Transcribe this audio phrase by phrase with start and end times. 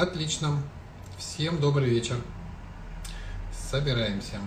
[0.00, 0.62] Отлично.
[1.18, 2.16] Всем добрый вечер.
[3.52, 4.40] Собираемся.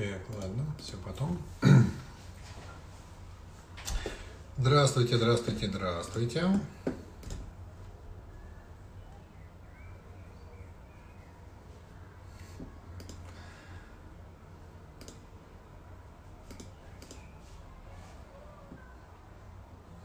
[0.00, 1.36] Так, ладно, все потом.
[4.90, 6.60] Здравствуйте, здравствуйте, здравствуйте.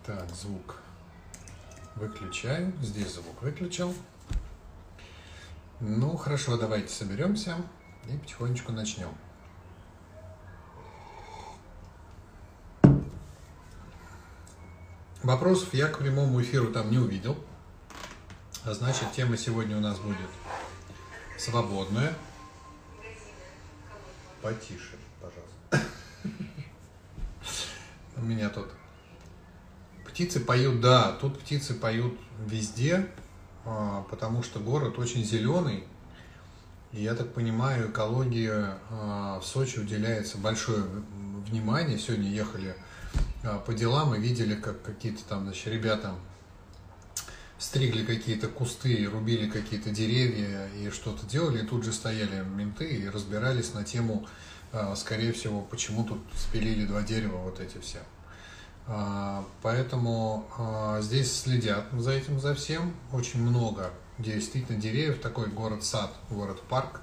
[0.05, 0.75] Так, звук
[1.95, 2.71] выключаю.
[2.83, 3.91] Здесь звук выключил.
[5.79, 7.55] Ну, хорошо, давайте соберемся
[8.07, 9.09] и потихонечку начнем.
[15.25, 17.35] Вопросов я к прямому эфиру там не увидел.
[18.63, 20.29] А значит, тема сегодня у нас будет
[21.39, 22.13] свободная.
[24.43, 25.89] Потише, пожалуйста.
[28.17, 28.67] У меня тут
[30.07, 32.15] птицы поют, да, тут птицы поют
[32.45, 33.07] везде,
[33.65, 35.85] а, потому что город очень зеленый.
[36.91, 38.51] И я так понимаю, экологии
[38.91, 40.83] а, в Сочи уделяется большое
[41.47, 41.97] внимание.
[41.97, 42.75] Сегодня ехали
[43.65, 46.15] по делам и видели, как какие-то там, значит, ребята
[47.57, 53.09] стригли какие-то кусты, рубили какие-то деревья и что-то делали, и тут же стояли менты и
[53.09, 54.27] разбирались на тему,
[54.71, 57.99] а, скорее всего, почему тут спилили два дерева, вот эти все.
[58.87, 60.47] А, поэтому
[61.01, 62.93] здесь следят за этим, за всем.
[63.11, 67.01] Очень много действительно деревьев, такой город-сад, город-парк.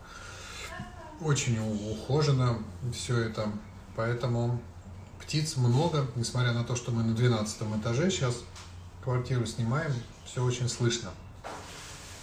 [1.21, 2.59] Очень ухожено
[2.93, 3.51] все это,
[3.97, 4.61] поэтому
[5.23, 8.43] Птиц много, несмотря на то, что мы на 12 этаже сейчас
[9.03, 9.93] квартиру снимаем,
[10.25, 11.11] все очень слышно.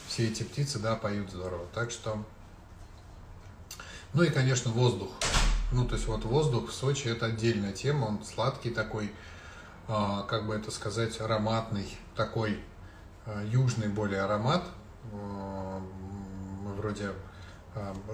[0.08, 1.66] Все эти птицы, да, поют здорово.
[1.74, 2.24] Так что...
[4.14, 5.10] Ну и, конечно, воздух.
[5.72, 9.12] Ну, то есть вот воздух в Сочи это отдельная тема, он сладкий такой,
[9.88, 12.60] а, как бы это сказать, ароматный, такой
[13.26, 14.64] а, южный более аромат.
[15.14, 15.82] А,
[16.64, 17.12] мы вроде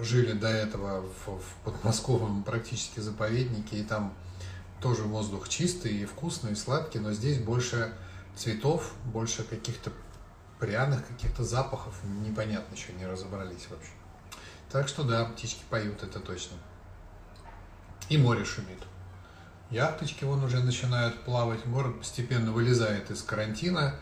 [0.00, 4.12] жили до этого в, подмосковном практически заповеднике, и там
[4.80, 7.92] тоже воздух чистый и вкусный, и сладкий, но здесь больше
[8.36, 9.90] цветов, больше каких-то
[10.58, 13.90] пряных, каких-то запахов, непонятно еще, не разобрались вообще.
[14.70, 16.56] Так что да, птички поют, это точно.
[18.08, 18.82] И море шумит.
[19.70, 23.96] Яхточки вон уже начинают плавать, город постепенно вылезает из карантина,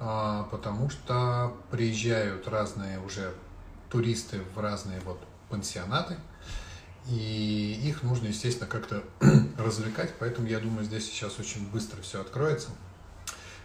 [0.00, 3.32] а, потому что приезжают разные уже
[3.90, 6.16] туристы в разные вот пансионаты,
[7.08, 9.02] и их нужно, естественно, как-то
[9.58, 12.68] развлекать, поэтому я думаю, здесь сейчас очень быстро все откроется.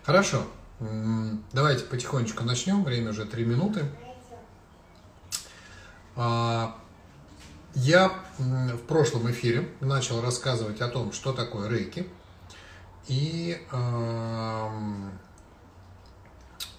[0.04, 0.46] Хорошо,
[1.52, 3.86] давайте потихонечку начнем, время уже 3 минуты.
[6.16, 6.78] А,
[7.76, 12.08] я в прошлом эфире начал рассказывать о том, что такое рейки,
[13.08, 13.62] и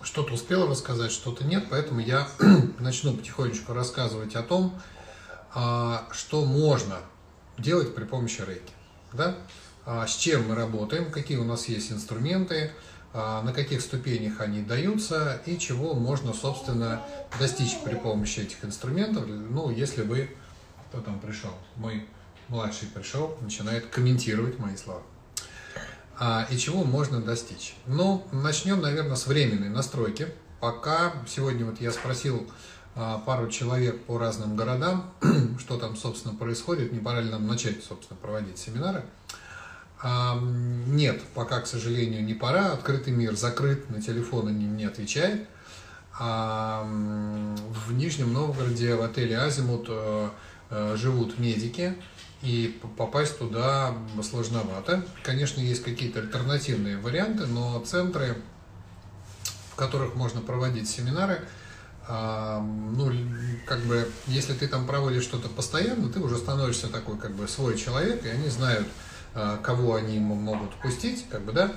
[0.03, 2.29] что-то успел рассказать, что-то нет, поэтому я
[2.79, 4.81] начну потихонечку рассказывать о том,
[5.55, 6.99] что можно
[7.59, 8.73] делать при помощи рейки.
[9.13, 9.37] Да?
[9.87, 12.73] А, с чем мы работаем, какие у нас есть инструменты,
[13.13, 17.03] а, на каких ступенях они даются и чего можно, собственно,
[17.39, 19.27] достичь при помощи этих инструментов.
[19.27, 20.31] Ну, если вы,
[20.89, 22.07] кто там пришел, мой
[22.49, 25.03] младший пришел, начинает комментировать мои слова.
[26.19, 27.75] А, и чего можно достичь?
[27.87, 30.29] Ну, начнем, наверное, с временной настройки.
[30.61, 32.51] Пока сегодня вот я спросил а,
[32.95, 35.13] пару человек по разным городам,
[35.59, 39.05] что там, собственно, происходит, не пора ли нам начать, собственно, проводить семинары.
[40.01, 42.73] А, нет, пока, к сожалению, не пора.
[42.73, 45.49] Открытый мир закрыт, на телефоны не, не отвечает.
[46.21, 50.29] А в Нижнем Новгороде в отеле «Азимут» э,
[50.71, 51.97] э, живут медики,
[52.43, 55.05] и попасть туда сложновато.
[55.25, 58.37] Конечно, есть какие-то альтернативные варианты, но центры,
[59.73, 61.41] в которых можно проводить семинары–
[62.09, 63.11] ну,
[63.67, 67.79] как бы, если ты там проводишь что-то постоянно, ты уже становишься такой, как бы, свой
[67.79, 68.87] человек, и они знают,
[69.35, 71.73] а, кого они могут пустить, как бы, да,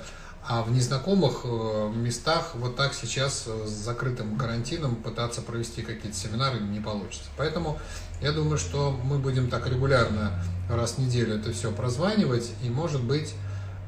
[0.46, 6.16] а в незнакомых э, местах вот так сейчас э, с закрытым карантином пытаться провести какие-то
[6.16, 7.26] семинары не получится.
[7.36, 7.78] Поэтому
[8.22, 13.02] я думаю, что мы будем так регулярно раз в неделю это все прозванивать, и, может
[13.02, 13.34] быть,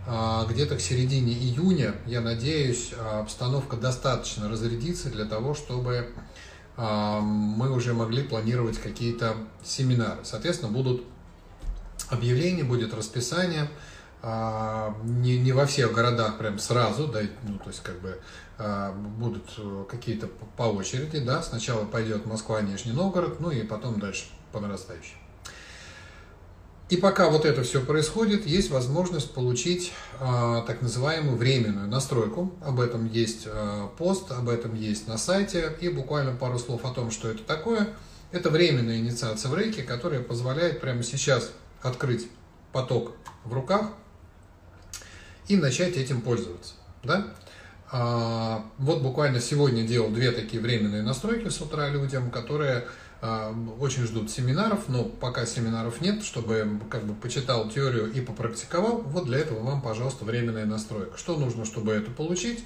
[0.06, 6.10] а, где-то к середине июня, я надеюсь, обстановка достаточно разрядится для того, чтобы
[6.76, 10.20] мы уже могли планировать какие-то семинары.
[10.24, 11.04] Соответственно, будут
[12.08, 13.68] объявления, будет расписание.
[14.22, 18.20] Не, не во всех городах прям сразу, да, ну, то есть как бы
[19.18, 19.44] будут
[19.88, 20.26] какие-то
[20.56, 25.16] по очереди, да, сначала пойдет Москва, Нижний Новгород, ну и потом дальше по нарастающей.
[26.90, 32.52] И пока вот это все происходит, есть возможность получить э, так называемую временную настройку.
[32.64, 35.72] Об этом есть э, пост, об этом есть на сайте.
[35.80, 37.90] И буквально пару слов о том, что это такое.
[38.32, 42.26] Это временная инициация в рейке, которая позволяет прямо сейчас открыть
[42.72, 43.12] поток
[43.44, 43.92] в руках
[45.46, 46.74] и начать этим пользоваться.
[47.04, 47.34] Да?
[47.92, 52.86] А, вот буквально сегодня делал две такие временные настройки с утра людям, которые
[53.20, 59.26] очень ждут семинаров, но пока семинаров нет, чтобы как бы почитал теорию и попрактиковал, вот
[59.26, 61.18] для этого вам, пожалуйста, временная настройка.
[61.18, 62.64] Что нужно, чтобы это получить?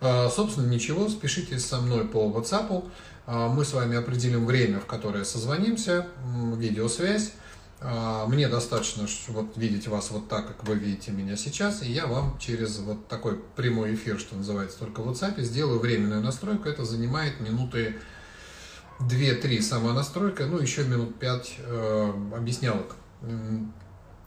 [0.00, 2.84] А, собственно, ничего, спешите со мной по WhatsApp,
[3.26, 6.06] а, мы с вами определим время, в которое созвонимся,
[6.56, 7.32] видеосвязь.
[8.28, 12.38] Мне достаточно вот видеть вас вот так, как вы видите меня сейчас, и я вам
[12.38, 16.66] через вот такой прямой эфир, что называется, только в WhatsApp, сделаю временную настройку.
[16.66, 17.96] Это занимает минуты
[19.00, 22.96] 2-3 сама настройка, ну еще минут 5 э, объяснялок.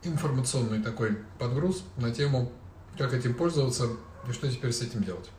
[0.04, 2.52] Информационный такой подгруз на тему,
[2.98, 3.88] как этим пользоваться
[4.28, 5.30] и что теперь с этим делать.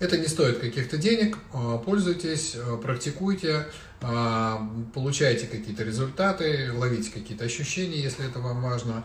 [0.00, 3.66] Это не стоит каких-то денег, э, пользуйтесь, э, практикуйте,
[4.00, 4.56] э,
[4.92, 9.04] получайте какие-то результаты, ловите какие-то ощущения, если это вам важно,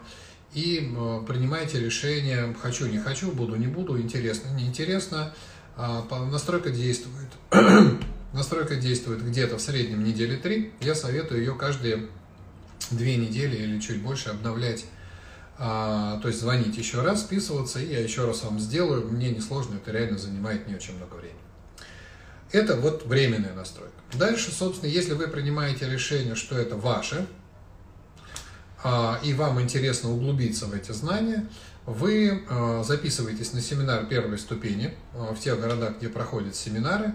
[0.53, 0.79] и
[1.27, 5.31] принимайте решение, хочу, не хочу, буду, не буду, интересно, не интересно.
[5.77, 7.29] Настройка действует.
[8.33, 10.73] Настройка действует где-то в среднем недели 3.
[10.81, 12.07] Я советую ее каждые
[12.91, 14.85] две недели или чуть больше обновлять.
[15.57, 19.07] А, то есть звонить еще раз, списываться, и я еще раз вам сделаю.
[19.07, 21.39] Мне несложно, это реально занимает не очень много времени.
[22.51, 23.93] Это вот временная настройка.
[24.13, 27.27] Дальше, собственно, если вы принимаете решение, что это ваше,
[28.81, 31.47] а, и вам интересно углубиться в эти знания,
[31.85, 37.13] вы а, записываетесь на семинар первой ступени а, в тех городах, где проходят семинары.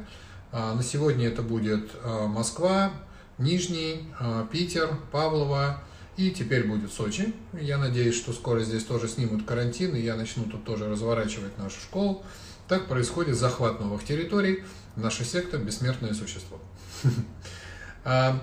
[0.56, 2.93] А, на сегодня это будет а, Москва,
[3.39, 5.83] Нижний, а, Питер, Павлово
[6.17, 7.35] и теперь будет Сочи.
[7.53, 11.81] Я надеюсь, что скоро здесь тоже снимут карантин, и я начну тут тоже разворачивать нашу
[11.81, 12.23] школу.
[12.69, 14.62] Так происходит захват новых территорий.
[14.95, 16.61] Наша секта– бессмертное существо.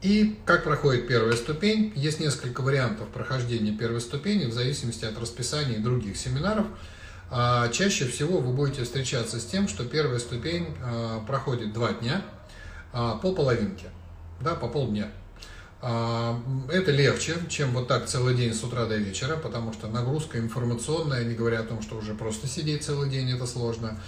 [0.00, 1.92] И как проходит первая ступень?
[1.96, 6.66] Есть несколько вариантов прохождения первой ступени в зависимости от расписания других семинаров–
[7.30, 12.22] чаще всего вы будете встречаться с тем, что первая ступень а, проходит два дня
[12.92, 13.86] а, по половинке,
[14.40, 15.10] да, по полдня.
[15.78, 21.22] Это легче, чем вот так целый день с утра до вечера, потому что нагрузка информационная,
[21.22, 24.00] не говоря о том, что уже просто сидеть целый день, это сложно,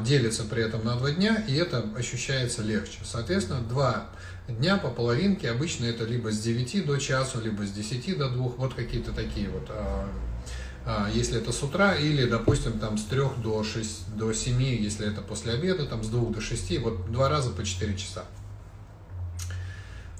[0.00, 2.98] делится при этом на два дня, и это ощущается легче.
[3.04, 4.08] Соответственно, два
[4.48, 8.48] дня по половинке, обычно это либо с 9 до часу, либо с 10 до 2,
[8.56, 10.08] вот какие-то такие вот а,
[11.12, 15.20] если это с утра, или, допустим, там с 3 до, 6, до 7, если это
[15.20, 18.24] после обеда, там с 2 до 6, вот два раза по 4 часа.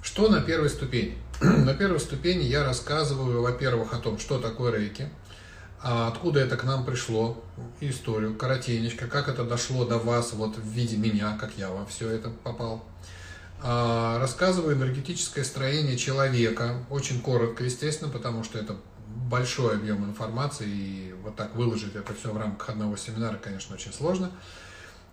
[0.02, 1.16] Что на первой ступени?
[1.40, 5.08] на первой ступени я рассказываю, во-первых, о том, что такое рейки,
[5.80, 7.42] а откуда это к нам пришло,
[7.80, 12.10] историю, коротенечко, как это дошло до вас вот в виде меня, как я во все
[12.10, 12.84] это попал.
[13.62, 18.76] А, рассказываю энергетическое строение человека, очень коротко, естественно, потому что это
[19.30, 23.92] большой объем информации, и вот так выложить это все в рамках одного семинара, конечно, очень
[23.92, 24.30] сложно.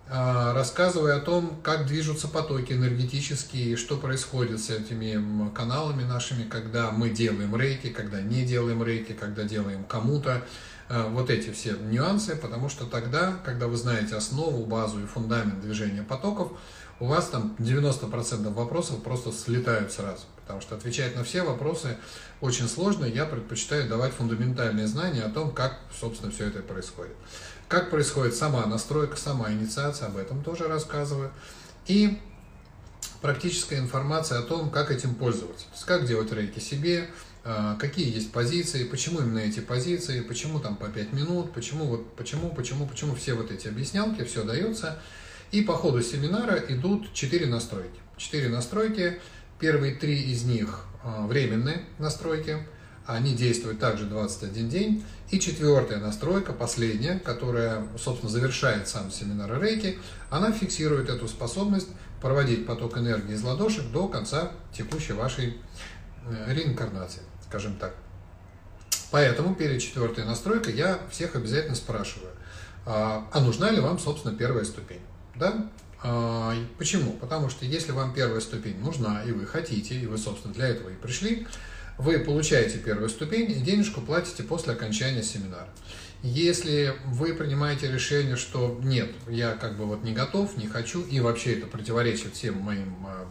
[0.08, 6.92] А, рассказывая о том, как движутся потоки энергетические, что происходит с этими каналами нашими, когда
[6.92, 10.46] мы делаем рейки, когда не делаем рейки, когда делаем кому-то,
[10.90, 15.62] а, вот эти все нюансы, потому что тогда, когда вы знаете основу, базу и фундамент
[15.62, 16.52] движения потоков,
[17.00, 20.24] у вас там 90% вопросов просто слетают сразу.
[20.42, 21.98] Потому что отвечать на все вопросы
[22.40, 23.06] очень сложно.
[23.06, 27.16] Я предпочитаю давать фундаментальные знания о том, как, собственно, все это происходит.
[27.68, 31.32] Как происходит сама настройка, сама инициация, об этом тоже рассказываю.
[31.88, 32.20] И
[33.22, 35.66] практическая информация о том, как этим пользоваться.
[35.66, 37.10] То есть, как делать рейки себе,
[37.44, 42.16] а, какие есть позиции, почему именно эти позиции, почему там по 5 минут, почему, вот,
[42.16, 45.00] почему, почему, почему все вот эти объяснялки, все дается.
[45.56, 48.00] И по ходу семинара идут 4 настройки.
[48.18, 49.20] 4 настройки,
[49.58, 52.58] Первые три из них а, временные настройки,
[53.06, 55.06] они действуют также 21 день.
[55.32, 59.98] И четвертая настройка, последняя, которая, собственно, завершает сам семинар Рейки,
[60.30, 61.88] она фиксирует эту способность
[62.22, 65.58] проводить поток энергии из ладошек до конца текущей вашей
[66.28, 67.96] э, реинкарнации, скажем так.
[69.10, 72.32] Поэтому перед четвертой настройкой я всех обязательно спрашиваю,
[72.86, 75.02] а, а нужна ли вам, собственно, первая ступень?
[75.36, 75.70] Да?
[76.04, 77.13] А, почему?
[77.13, 80.89] Потому что если вам первая ступень нужна, и вы хотите, и вы, собственно, для этого
[80.89, 81.48] и пришли,
[81.98, 85.70] вы получаете первую ступень и денежку платите после окончания семинара.
[86.22, 91.20] Если вы принимаете решение, что нет, я как бы вот не готов, не хочу, и
[91.20, 93.27] вообще это противоречит всем моим а,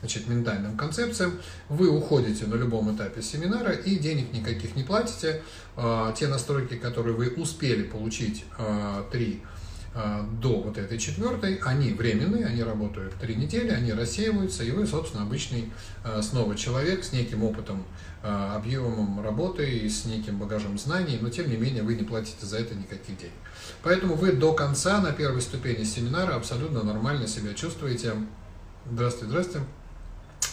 [0.00, 5.42] значит, ментальным концепциям, вы уходите на любом этапе семинара и денег никаких не платите.
[5.76, 8.44] А, те настройки, которые вы успели получить
[9.10, 9.42] три
[9.94, 15.24] до вот этой четвертой, они временные, они работают три недели, они рассеиваются, и вы, собственно,
[15.24, 15.70] обычный
[16.22, 17.84] снова человек с неким опытом
[18.24, 22.46] Э, объемом работы и с неким багажом знаний, но тем не менее вы не платите
[22.46, 23.32] за это никаких денег.
[23.82, 28.12] Поэтому вы до конца на первой ступени семинара абсолютно нормально себя чувствуете.
[28.88, 29.66] Здравствуйте, здравствуйте.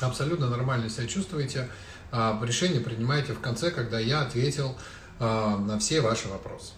[0.01, 1.69] Абсолютно нормально себя чувствуете.
[2.11, 4.75] А, решение принимаете в конце, когда я ответил
[5.19, 6.71] на все ваши вопросы.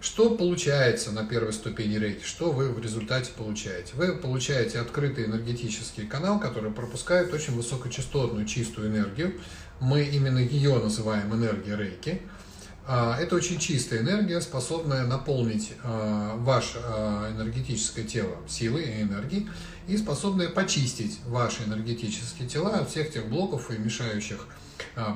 [0.00, 2.22] Что получается на первой ступени рейки?
[2.22, 3.92] Что вы в результате получаете?
[3.94, 9.40] Вы получаете открытый энергетический канал, который пропускает очень высокочастотную чистую энергию,
[9.80, 12.22] мы именно ее называем энергией рейки.
[12.88, 19.48] А, это очень чистая энергия, способная наполнить а, ваше а, энергетическое тело силой и энергией
[19.88, 24.46] и способная почистить ваши эмергетические тела от всех тех блоков и мешающих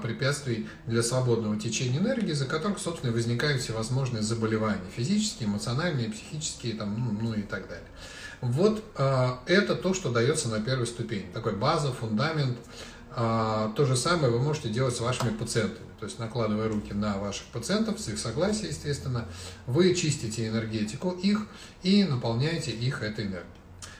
[0.02, 6.98] препятствий для свободного течения энергии, из-за которых, собственно, возникают всевозможные заболевания физические, эмоциональные, психические там,
[6.98, 7.86] ну, ну и так далее.
[8.40, 11.26] Вот это то, что дается на первой ступени.
[11.32, 12.56] Такой база, фундамент,
[13.12, 15.86] а, то же самое вы можете делать с вашими пациентами.
[15.98, 19.26] То есть накладывая руки на ваших пациентов, с их согласия, естественно,
[19.66, 21.46] вы чистите энергетику их
[21.82, 23.44] и наполняете их этой энергией.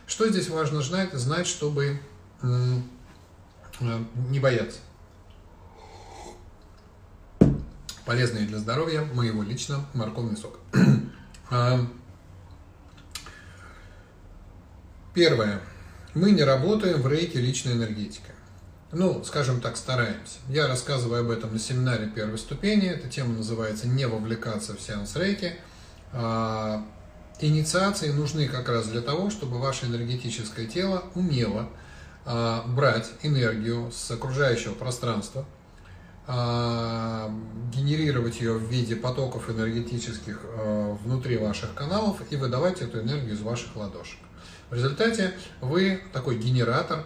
[0.07, 1.13] Что здесь важно знать?
[1.13, 2.01] Знать, чтобы
[2.43, 2.79] э,
[4.31, 4.79] не бояться.
[8.11, 10.59] Полезный для здоровья, моего лично, морковный сок.
[11.53, 11.79] А,
[15.15, 15.61] первое.
[16.15, 18.35] Мы не работаем в рейке личной энергетикой
[18.91, 20.39] ну, скажем так, стараемся.
[20.49, 22.89] Я рассказываю об этом на семинаре первой ступени.
[22.89, 25.55] Эта тема называется «Не вовлекаться в сеанс рейки».
[26.13, 26.85] А,
[27.39, 31.69] инициации нужны как раз для того, чтобы ваше энергетическое тело умело
[32.27, 35.47] а, брать энергию с окружающего пространства,
[36.27, 40.45] генерировать ее в виде потоков энергетических
[41.03, 44.19] внутри ваших каналов и выдавать эту энергию из ваших ладошек.
[44.71, 47.05] В результате вы такой генератор,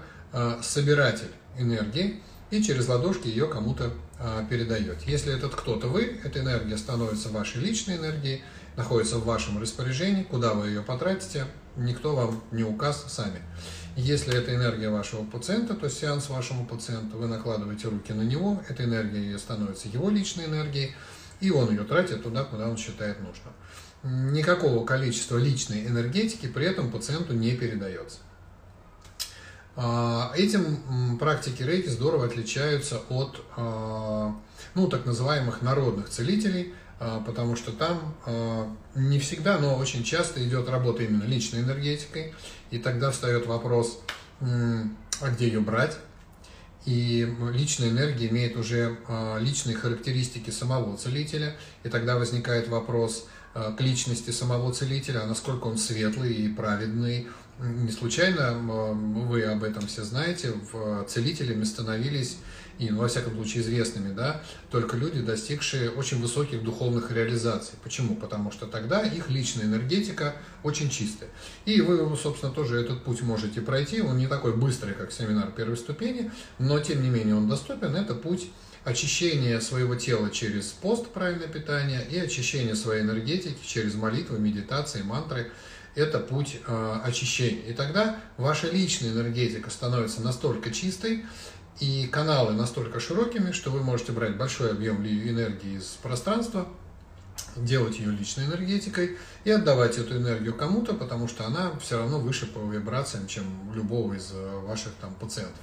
[0.61, 4.99] собиратель энергии и через ладошки ее кому-то а, передаете.
[5.07, 8.43] Если этот кто-то вы, эта энергия становится вашей личной энергией,
[8.77, 13.41] находится в вашем распоряжении, куда вы ее потратите, никто вам не указ сами.
[13.97, 18.85] Если это энергия вашего пациента, то сеанс вашему пациенту, вы накладываете руки на него, эта
[18.85, 20.95] энергия становится его личной энергией,
[21.41, 23.53] и он ее тратит туда, куда он считает нужным.
[24.35, 28.19] Никакого количества личной энергетики при этом пациенту не передается.
[29.77, 34.35] А, этим практики рейки здорово отличаются от а,
[34.75, 36.75] ну, так называемых народных целителей,
[37.27, 38.17] потому что там
[38.95, 42.33] не всегда, но очень часто идет работа именно личной энергетикой,
[42.71, 44.01] и тогда встает вопрос,
[44.41, 45.97] а где ее брать?
[46.87, 48.99] И личная энергия имеет уже
[49.41, 56.35] личные характеристики самого целителя, и тогда возникает вопрос к личности самого целителя, насколько он светлый
[56.35, 57.29] и праведный,
[57.61, 60.55] не случайно вы об этом все знаете,
[61.09, 62.39] целителями становились,
[62.79, 67.79] и, ну, во всяком случае, известными, да, только люди, достигшие очень высоких духовных реализаций.
[67.83, 68.17] Почему?
[68.17, 71.31] Потому что тогда их личная энергетика очень чистая.
[71.65, 74.01] И вы, собственно, тоже этот путь можете пройти.
[74.01, 77.95] Он не такой быстрый, как семинар первой ступени, но, тем не менее, он доступен.
[77.95, 78.51] Это путь
[78.85, 85.51] очищения своего тела через пост, правильное питание, и очищение своей энергетики через молитвы, медитации, мантры–
[85.95, 87.63] это путь э, очищения.
[87.63, 91.25] И тогда ваша личная энергетика становится настолько чистой,
[91.81, 96.69] и каналы настолько широкими, что вы можете брать большой объем энергии из пространства,
[97.57, 102.47] делать ее личной энергетикой и отдавать эту энергию кому-то, потому что она все равно выше
[102.47, 105.61] по вибрациям, чем любого из э, ваших там пациентов.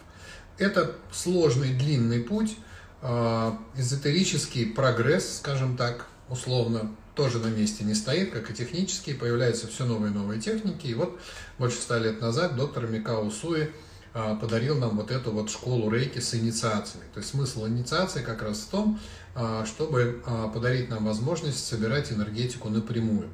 [0.58, 2.58] Это сложный, длинный путь,
[3.02, 9.68] э, эзотерический прогресс, скажем так, условно, тоже на месте не стоит, как и технические, появляются
[9.68, 10.88] все новые и новые техники.
[10.88, 11.20] И вот
[11.58, 13.70] больше ста лет назад доктор Микао Суи а,
[14.14, 17.06] подарил нам вот эту вот школу рейки с инициациями.
[17.14, 19.00] То есть смысл инициации как раз в том,
[19.34, 23.30] а, чтобы а, подарить нам возможность собирать энергетику напрямую.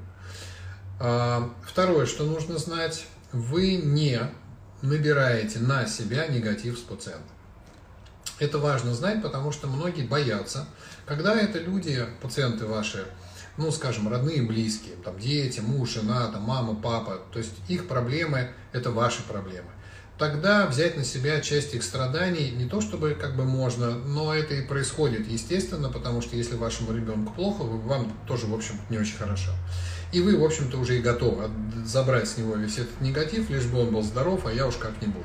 [1.64, 4.20] Второе, что нужно знать, вы не
[4.82, 7.30] набираете на себя негатив с пациента.
[8.40, 10.66] Это важно знать, потому что многие боятся.
[11.06, 13.06] Когда это люди, пациенты ваши,
[13.58, 18.52] ну, скажем, родные, близкие, там, дети, муж, жена, там, мама, папа, то есть их проблемы–
[18.72, 19.70] это ваши проблемы.
[20.18, 24.56] Тогда взять на себя часть их страданий не то чтобы как бы можно, но это
[24.56, 29.16] и происходит естественно, потому что если вашему ребенку плохо, вам тоже, в общем, не очень
[29.16, 29.52] хорошо.
[30.12, 31.50] И вы, в общем-то, уже и готовы
[31.86, 35.22] забрать с него весь этот негатив, лишь бы он был здоров, а я уж как-нибудь.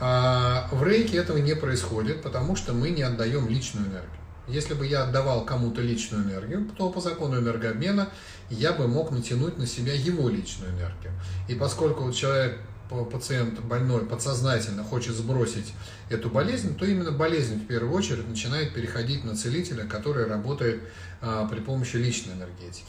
[0.00, 4.10] А в рейке этого не происходит, потому что мы не отдаем личную энергию.
[4.48, 8.08] Если бы я отдавал кому-то личную энергию, то по закону энергообмена
[8.48, 11.12] я бы мог натянуть на себя его личную энергию.
[11.46, 12.58] И поскольку человек,
[13.04, 15.72] пациент больной подсознательно хочет сбросить
[16.08, 20.82] эту болезнь, то именно болезнь в первую очередь начинает переходить на целителя, который работает
[21.20, 22.84] а, при помощи личной энергетики.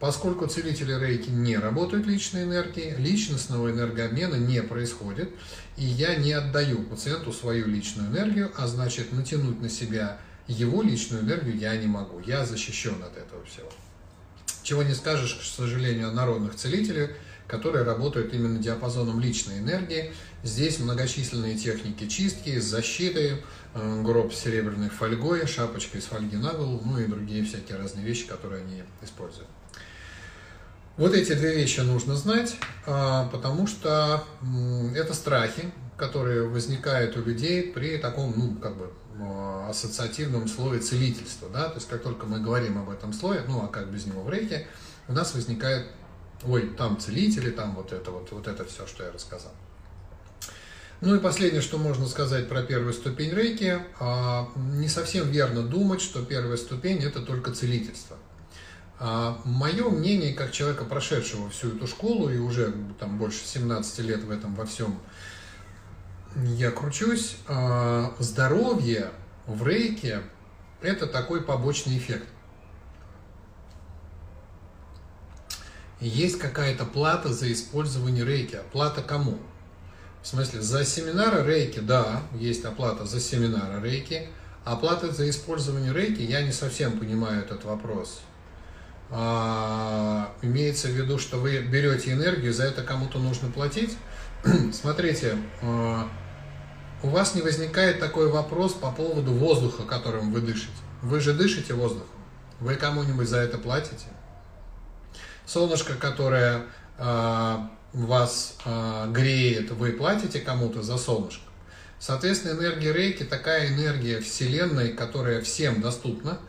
[0.00, 5.30] Поскольку целители рейки не работают личной энергией, личностного энергообмена не происходит,
[5.76, 10.18] и я не отдаю пациенту свою личную энергию, а значит натянуть на себя
[10.48, 12.20] его личную энергию я не могу.
[12.20, 13.70] Я защищен от этого всего.
[14.62, 17.10] Чего не скажешь, к сожалению, о народных целителях,
[17.52, 20.10] которые работают именно диапазоном личной энергии.
[20.42, 23.42] Здесь многочисленные техники чистки, защиты,
[23.74, 28.06] э, гроб с серебряной фольгой, шапочка из фольги на голову, ну и другие всякие разные
[28.06, 29.48] вещи, которые они используют.
[30.96, 32.56] Вот эти две вещи нужно знать,
[32.86, 34.24] а, потому что
[34.96, 41.50] это страхи, которые возникают у людей при таком, ну, как бы, а, ассоциативном слое целительства,
[41.50, 44.22] да, то есть как только мы говорим об этом слое, ну, а как без него
[44.22, 44.66] в рейке,
[45.08, 45.86] у нас возникает,
[46.44, 49.52] ой, там целители, там вот это вот, вот это все, что я рассказал.
[51.00, 56.00] Ну и последнее, что можно сказать про первую ступень рейки, а, не совсем верно думать,
[56.00, 58.16] что первая ступень это только целительство.
[59.00, 64.22] А, Мое мнение, как человека, прошедшего всю эту школу и уже там больше 17 лет
[64.22, 65.00] в этом во всем
[66.36, 69.10] я кручусь, а, здоровье
[69.46, 70.22] в рейке–
[70.82, 72.28] это такой побочный эффект.
[76.02, 78.58] Есть какая-то плата за использование рейки.
[78.72, 79.38] Плата кому?
[80.20, 84.28] В смысле, за семинары рейки, да, есть оплата за семинары рейки.
[84.64, 88.20] Оплата за использование рейки, я не совсем понимаю этот вопрос.
[89.10, 93.96] А, имеется в виду, что вы берете энергию, за это кому-то нужно платить.
[94.72, 96.08] Смотрите, а,
[97.04, 100.72] у вас не возникает такой вопрос по поводу воздуха, которым вы дышите.
[101.00, 102.08] Вы же дышите воздухом.
[102.58, 104.06] Вы кому-нибудь за это платите?
[105.46, 106.62] Солнышко, которое
[106.98, 107.56] э,
[107.92, 111.44] вас э, греет, вы платите кому-то за солнышко.
[111.98, 116.38] Соответственно, энергия рейки такая энергия Вселенной, которая всем доступна–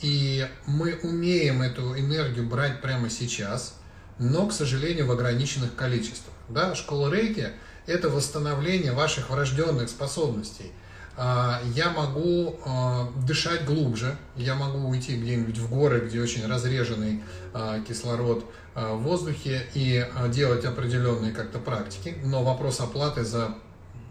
[0.00, 3.74] и мы умеем эту энергию брать прямо сейчас,
[4.18, 6.34] но, к сожалению, в ограниченных количествах.
[6.48, 6.74] Да?
[6.74, 7.50] Школа рейки–
[7.86, 10.72] это восстановление ваших врожденных способностей.
[11.16, 17.22] А, я могу а, дышать глубже, я могу уйти где-нибудь в горы, где очень разреженный
[17.54, 23.54] а, кислород в воздухе и делать определенные как-то практики, но вопрос оплаты за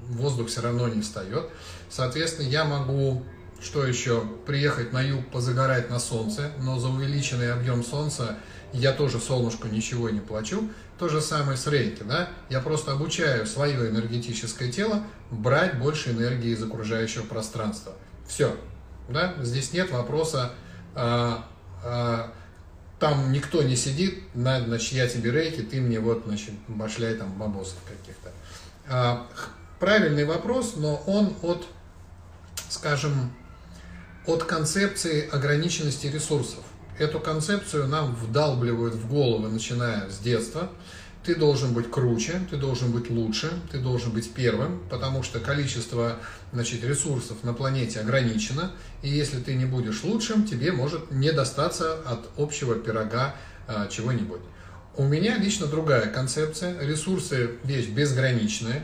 [0.08, 1.52] воздух все равно не встает.
[1.88, 3.24] Соответственно, я могу
[3.62, 4.22] что еще?
[4.46, 8.38] Приехать на юг, позагорать на солнце, но за увеличенный объем солнца
[8.74, 10.70] я тоже солнышку ничего не плачу.
[10.98, 12.30] То же самое с рейки, да?
[12.50, 17.94] Я просто обучаю свое энергетическое тело брать больше энергии из окружающего пространства.
[18.28, 18.56] Все,
[19.10, 19.36] да?
[19.42, 20.54] Здесь нет вопроса,
[20.94, 21.46] а,
[21.84, 22.32] а,
[23.00, 27.34] там никто не сидит, на, значит, я тебе рейки, ты мне вот, значит, башляй там
[27.34, 28.32] бабосов каких-то.
[28.88, 29.28] А,
[29.80, 31.68] правильный вопрос, но он от,
[32.70, 33.34] скажем,
[34.26, 36.64] от концепции ограниченности ресурсов.
[36.98, 40.70] Эту концепцию нам вдалбливают в голову, начиная с детства.
[41.26, 46.18] Ты должен быть круче, ты должен быть лучше, ты должен быть первым, потому что количество
[46.54, 51.96] значит, ресурсов на планете ограничено, и если ты не будешь лучшим, тебе может не достаться
[52.06, 53.36] от общего пирога
[53.68, 54.42] а, чего-нибудь.
[54.96, 56.80] У меня лично другая концепция.
[56.80, 58.84] Ресурсы– вещь безграничная,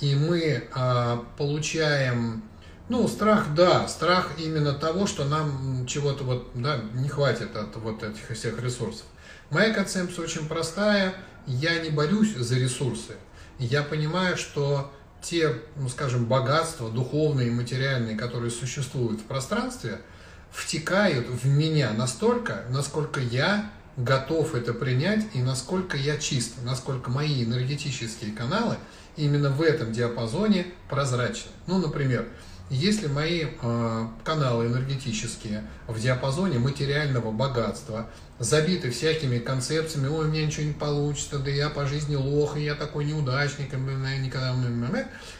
[0.00, 2.42] и мы а, получаем
[2.88, 8.02] ну, страх, да, страх именно того, что нам чего-то вот, да, не хватит от вот
[8.02, 9.06] этих всех ресурсов.
[9.50, 11.14] Моя концепция очень простая,
[11.46, 13.14] я не борюсь за ресурсы.
[13.58, 20.00] Я понимаю, что те, ну, скажем, богатства духовные и материальные, которые существуют в пространстве,
[20.50, 27.44] втекают в меня настолько, насколько я готов это принять и насколько я чист, насколько мои
[27.44, 28.76] энергетические каналы
[29.16, 31.50] именно в этом диапазоне прозрачны.
[31.66, 32.28] Ну, например,
[32.68, 40.44] если мои э, каналы энергетические в диапазоне материального богатства забиты всякими концепциями, ой, у меня
[40.44, 44.54] ничего не получится, да я по жизни лох, и я такой неудачник, и никогда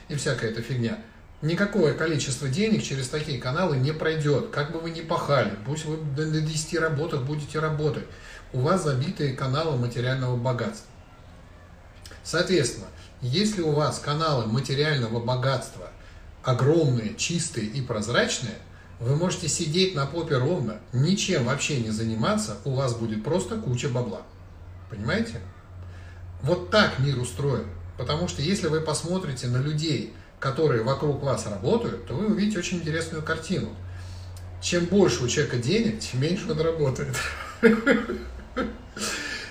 [0.08, 0.98] и всякая эта фигня,
[1.42, 4.48] Никакое количество денег через такие каналы не пройдет.
[4.48, 8.06] Как бы вы ни пахали, пусть вы на 10 работах будете работать,
[8.54, 10.90] у вас забитые каналы материального богатства.
[12.24, 12.86] Соответственно,
[13.20, 15.90] если у вас каналы материального богатства
[16.46, 18.54] огромные, чистые и прозрачные,
[19.00, 23.88] вы можете сидеть на попе ровно, ничем вообще не заниматься, у вас будет просто куча
[23.88, 24.22] бабла.
[24.88, 25.40] Понимаете?
[26.42, 27.66] Вот так мир устроен.
[27.98, 32.78] Потому что если вы посмотрите на людей, которые вокруг вас работают, то вы увидите очень
[32.78, 33.70] интересную картину.
[34.62, 37.16] Чем больше у человека денег, тем меньше он работает.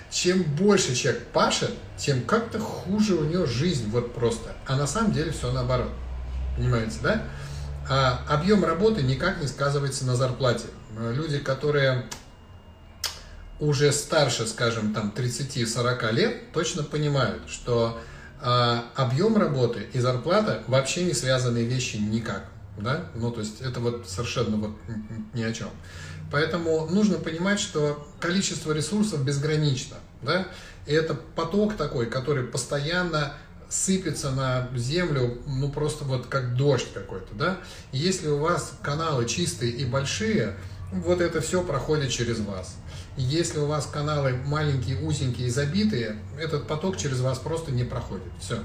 [0.09, 4.55] Чем больше человек пашет, тем как-то хуже у него жизнь, вот просто.
[4.65, 5.91] А на самом деле все наоборот.
[6.55, 7.23] Понимаете, да?
[7.87, 10.67] А объем работы никак не сказывается на зарплате.
[10.97, 12.05] Люди, которые
[13.59, 17.99] уже старше, скажем, там 30-40 лет, точно понимают, что
[18.41, 22.45] а объем работы и зарплата вообще не связанные вещи никак.
[22.77, 23.05] Да?
[23.15, 24.71] Ну, то есть это вот совершенно вот
[25.33, 25.69] ни о чем.
[26.31, 29.95] Поэтому нужно понимать, что количество ресурсов безгранично.
[30.21, 30.47] Да?
[30.85, 33.33] И это поток такой, который постоянно
[33.69, 37.57] сыпется на землю, ну просто вот как дождь какой-то, да.
[37.91, 40.55] Если у вас каналы чистые и большие,
[40.91, 42.75] вот это все проходит через вас.
[43.17, 48.27] Если у вас каналы маленькие, узенькие и забитые, этот поток через вас просто не проходит.
[48.39, 48.59] Все.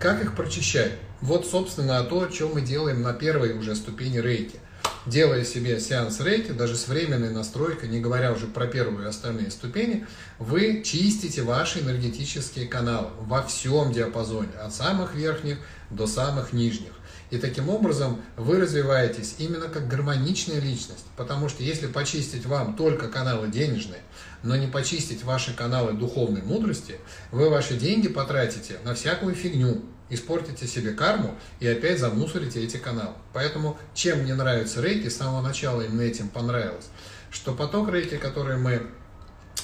[0.00, 0.92] Как их прочищать?
[1.20, 4.58] Вот, собственно, то, что мы делаем на первой уже ступени рейки.
[5.06, 9.50] Делая себе сеанс рейки, даже с временной настройкой, не говоря уже про первую и остальные
[9.50, 10.06] ступени,
[10.38, 15.58] вы чистите ваши энергетические каналы во всем диапазоне, от самых верхних
[15.90, 16.92] до самых нижних.
[17.30, 21.04] И таким образом вы развиваетесь именно как гармоничная личность.
[21.16, 24.00] Потому что если почистить вам только каналы денежные,
[24.42, 26.96] но не почистить ваши каналы духовной мудрости,
[27.30, 33.14] вы ваши деньги потратите на всякую фигню, испортите себе карму и опять замусорите эти каналы.
[33.32, 36.88] Поэтому чем мне нравится рейки, с самого начала именно этим понравилось,
[37.30, 38.82] что поток рейки, который мы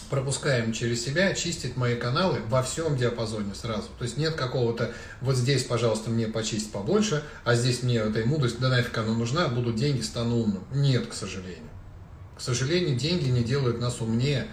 [0.09, 3.89] пропускаем через себя, чистит мои каналы во всем диапазоне сразу.
[3.99, 8.59] То есть нет какого-то, вот здесь, пожалуйста, мне почистить побольше, а здесь мне этой мудрость,
[8.59, 10.65] да нафиг она нужна, будут деньги, стану умным.
[10.73, 11.71] Нет, к сожалению.
[12.37, 14.49] К сожалению, деньги не делают нас умнее,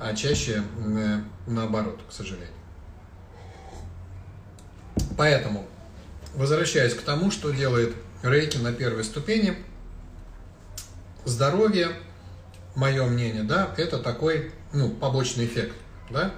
[0.00, 2.61] а чаще э, наоборот, к сожалению.
[5.16, 5.66] Поэтому,
[6.34, 9.56] возвращаясь к тому, что делает рейки на первой ступени,
[11.24, 11.88] здоровье,
[12.74, 15.74] мое мнение, да, это такой ну, побочный эффект.
[16.10, 16.32] Да?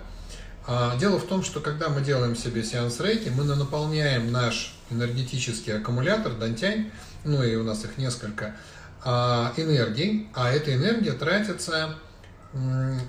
[0.66, 5.76] А, дело в том, что когда мы делаем себе сеанс рейки, мы наполняем наш энергетический
[5.76, 6.90] аккумулятор, дантянь,
[7.24, 8.56] ну и у нас их несколько,
[9.04, 11.96] а, энергией, а эта энергия тратится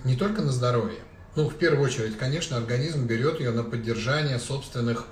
[0.03, 0.99] не только на здоровье.
[1.35, 5.05] Ну, в первую очередь, конечно, организм берет ее на поддержание собственных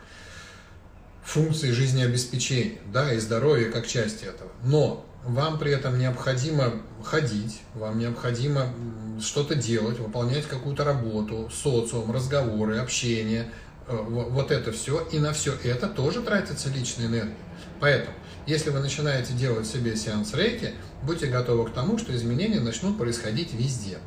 [1.25, 4.51] функций жизнеобеспечения, да, и здоровья как части этого.
[4.63, 8.73] Но вам при этом необходимо ходить, вам необходимо
[9.21, 13.51] что-то делать, выполнять какую-то работу, социум, разговоры, общение,
[13.87, 17.37] э, вот это все, и на все это тоже тратится личная энергия.
[17.79, 20.71] Поэтому, если вы начинаете делать себе сеанс рейки,
[21.03, 23.99] будьте готовы к тому, что изменения начнут происходить везде.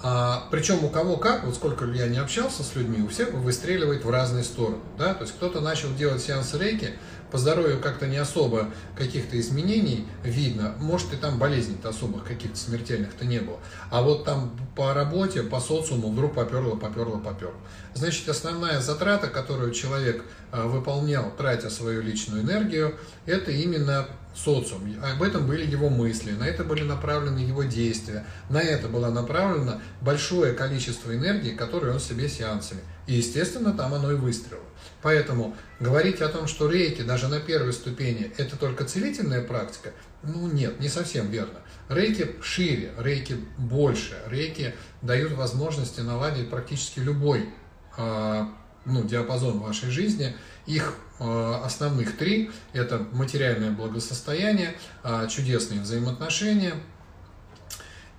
[0.00, 4.04] А, причем у кого как, вот сколько я не общался с людьми, у всех выстреливает
[4.04, 4.78] в разные стороны.
[4.96, 5.14] Да?
[5.14, 6.94] То есть кто-то начал делать сеанс рейки,
[7.30, 10.74] по здоровью как-то не особо каких-то изменений видно.
[10.78, 13.58] Может, и там болезней-то особых каких-то смертельных-то не было.
[13.90, 17.54] А вот там по работе, по социуму вдруг поперло, поперло, поперло.
[17.94, 22.94] Значит, основная затрата, которую человек а, выполнял, тратя свою личную энергию,
[23.26, 24.94] это именно социум.
[25.02, 29.80] Об этом были его мысли, на это были направлены его действия, на это было направлено
[30.00, 32.80] большое количество энергии, которую он себе сеансами.
[33.06, 34.62] И, естественно, там оно и выстрелило.
[35.02, 40.48] Поэтому говорить о том, что рейки даже на первой ступени это только целительная практика, ну
[40.48, 41.60] нет, не совсем верно.
[41.88, 47.48] Рейки шире, рейки больше, рейки дают возможности наладить практически любой
[47.96, 48.44] э,
[48.84, 50.34] ну, диапазон вашей жизни.
[50.66, 56.74] Их э, основных три– это материальное благосостояние, э, чудесные взаимоотношения–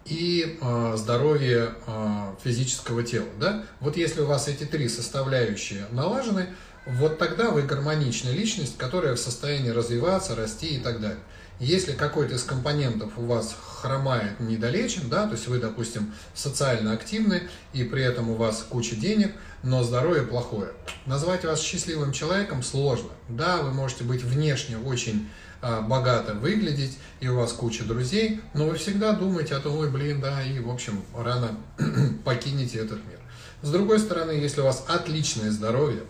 [0.09, 3.27] и э, здоровье э, физического тела.
[3.39, 3.63] Да?
[3.79, 6.55] Вот если у вас эти три составляющие налажены,
[6.89, 11.19] вот тогда вы гармоничная личность, которая в состоянии развиваться, расти и так далее.
[11.60, 17.43] Если какой-то из компонентов у вас хромает, недолечен, да, то есть вы, допустим, социально активны,
[17.73, 20.71] и при этом у вас куча денег, но здоровье плохое.
[21.06, 23.10] Назвать вас счастливым человеком сложно.
[23.28, 25.30] Да, вы можете быть внешне очень
[25.62, 29.91] а, богато выглядеть, и у вас куча друзей, но вы всегда думаете о том, ой,
[29.91, 31.58] блин, да, и, в общем, рано
[32.23, 33.19] покинете этот мир.
[33.62, 36.04] С другой стороны, если у вас отличное здоровье,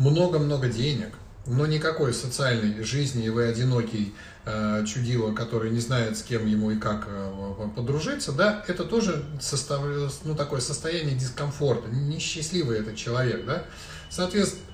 [0.00, 1.14] много-много денег,
[1.46, 4.14] но никакой социальной жизни, и вы одинокий
[4.46, 9.24] э, чудило, который не знает, с кем ему и как э, подружиться, да, это тоже
[9.40, 9.82] состав,
[10.24, 13.64] ну, такое состояние дискомфорта, несчастливый этот человек, да.
[14.08, 14.64] Соответственно,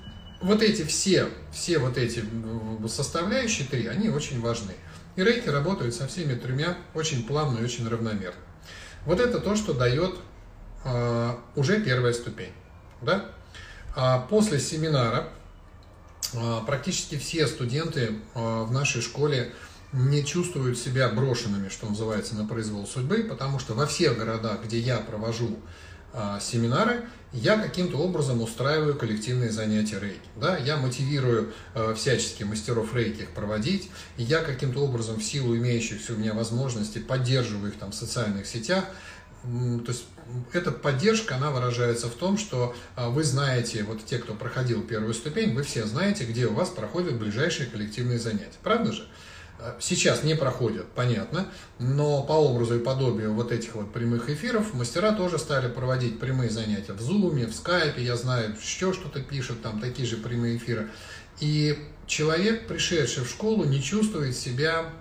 [0.41, 2.23] вот эти все, все вот эти
[2.87, 4.73] составляющие три, они очень важны.
[5.15, 8.39] И рейки работают со всеми тремя очень плавно и очень равномерно.
[9.05, 10.15] Вот это то, что дает
[10.85, 12.53] э, уже первая ступень.
[13.01, 13.25] Да?
[13.99, 15.29] А после семинара
[16.33, 19.53] э, практически все студенты э, в нашей школе
[19.91, 24.77] не чувствуют себя брошенными, что называется, на произвол судьбы, потому что во всех городах, где
[24.77, 25.57] я провожу
[26.39, 30.27] семинары, я каким-то образом устраиваю коллективные занятия рейки.
[30.35, 30.57] Да?
[30.57, 36.13] Я мотивирую э, всячески мастеров рейки их проводить, и я каким-то образом в силу имеющихся
[36.13, 38.85] у меня возможностей поддерживаю их там в социальных сетях.
[39.43, 40.05] То есть
[40.53, 45.13] эта поддержка, она выражается в том, что э, вы знаете, вот те, кто проходил первую
[45.13, 48.57] ступень, вы все знаете, где у вас проходят ближайшие коллективные занятия.
[48.61, 49.07] Правда же?
[49.79, 51.47] сейчас не проходят, понятно,
[51.79, 56.49] но по образу и подобию вот этих вот прямых эфиров мастера тоже стали проводить прямые
[56.49, 60.89] занятия в Зуме, в Скайпе, я знаю, еще что-то пишут, там такие же прямые эфиры.
[61.39, 64.91] И человек, пришедший в школу, не чувствует себя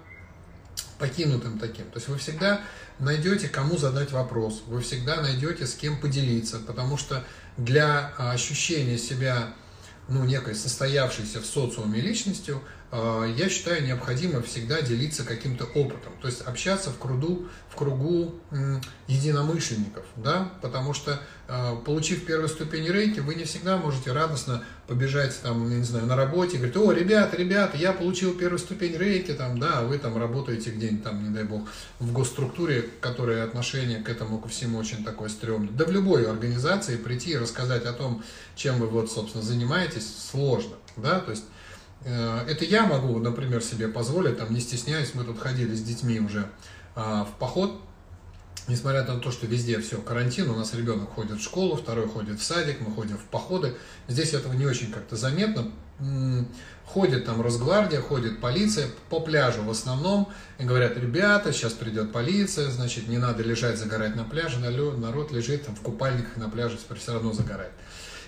[0.98, 1.86] покинутым таким.
[1.86, 2.60] То есть вы всегда
[2.98, 7.24] найдете, кому задать вопрос, вы всегда найдете, с кем поделиться, потому что
[7.56, 9.54] для ощущения себя
[10.08, 16.28] ну, некой состоявшейся в социуме личностью– а, я считаю необходимо всегда делиться каким-то опытом, то
[16.28, 18.34] есть общаться в кругу, в кругу
[19.08, 25.38] единомышленников, да, потому что а, получив первую ступень рейки, вы не всегда можете радостно побежать
[25.42, 29.58] там, не знаю, на работе говорить, о, ребята, ребята, я получил первую ступень рейки, там,
[29.58, 31.68] да, вы там работаете где-нибудь там, не дай бог,
[32.00, 35.72] в госструктуре, которая отношение к этому, ко всему очень такое стрёмное.
[35.72, 38.24] Да в любой организации прийти и рассказать о том,
[38.56, 41.55] чем вы вот, собственно, занимаетесь, сложно, да, то есть Э,
[42.06, 46.48] это я могу, например, себе позволить, там, не стесняюсь, мы тут ходили с детьми уже
[46.94, 47.80] а, в поход,
[48.68, 52.38] несмотря на то, что везде все карантин, у нас ребенок ходит в школу, второй ходит
[52.38, 53.74] в садик, мы ходим в походы,
[54.06, 55.72] здесь этого не очень как-то заметно,
[56.84, 62.70] ходит там Росгвардия, ходит полиция по пляжу в основном, и говорят, ребята, сейчас придет полиция,
[62.70, 67.12] значит, не надо лежать, загорать на пляже, народ лежит там в купальниках на пляже, все
[67.12, 67.72] равно загорает.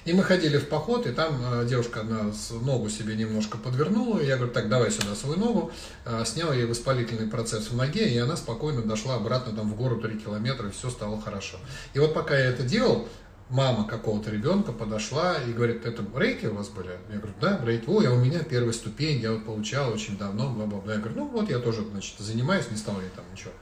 [0.09, 4.21] И мы ходили в поход, и там э, девушка одна ногу себе немножко подвернула.
[4.21, 5.71] И я говорю, так, давай сюда свою ногу.
[6.07, 10.01] Э, снял ей воспалительный процесс в ноге, и она спокойно дошла обратно там в гору
[10.01, 11.59] 3 километра, и все стало хорошо.
[11.93, 13.07] И вот пока я это делал,
[13.51, 16.93] мама какого-то ребенка подошла и говорит, это рейки у вас были?
[17.13, 17.85] Я говорю, да, рейки.
[17.87, 20.95] Ой, а у меня первая ступень, я вот получал очень давно, бла-бла-бла.
[20.95, 23.53] Я говорю, ну вот я тоже, значит, занимаюсь, не стал я там ничего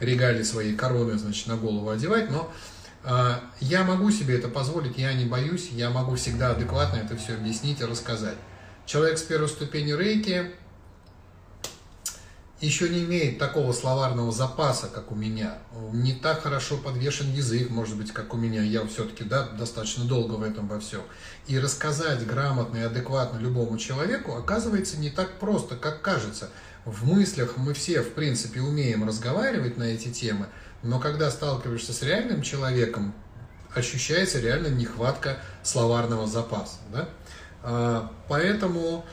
[0.00, 2.50] регалии своей короны, значит, на голову одевать, но
[3.60, 7.80] я могу себе это позволить, я не боюсь, я могу всегда адекватно это все объяснить
[7.80, 8.36] и рассказать.
[8.86, 10.50] Человек с первой ступени рейки
[12.60, 15.58] еще не имеет такого словарного запаса, как у меня.
[15.92, 18.62] Не так хорошо подвешен язык, может быть, как у меня.
[18.62, 21.00] Я все-таки да, достаточно долго в этом во всем.
[21.46, 26.50] И рассказать грамотно и адекватно любому человеку оказывается не так просто, как кажется.
[26.84, 30.46] В мыслях мы все, в принципе, умеем разговаривать на эти темы,
[30.82, 33.14] но когда сталкиваешься с реальным человеком,
[33.74, 36.76] ощущается реально нехватка словарного запаса.
[36.92, 37.08] Да?
[37.62, 39.04] А, поэтому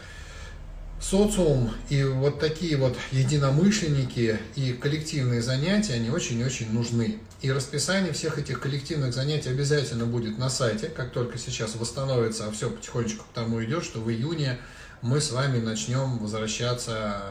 [1.02, 7.20] социум и вот такие вот единомышленники и коллективные занятия, они очень-очень нужны.
[7.42, 12.52] И расписание всех этих коллективных занятий обязательно будет на сайте, как только сейчас восстановится, а
[12.52, 14.58] все потихонечку к тому идет, что в июне
[15.04, 17.22] мы с вами начнем возвращаться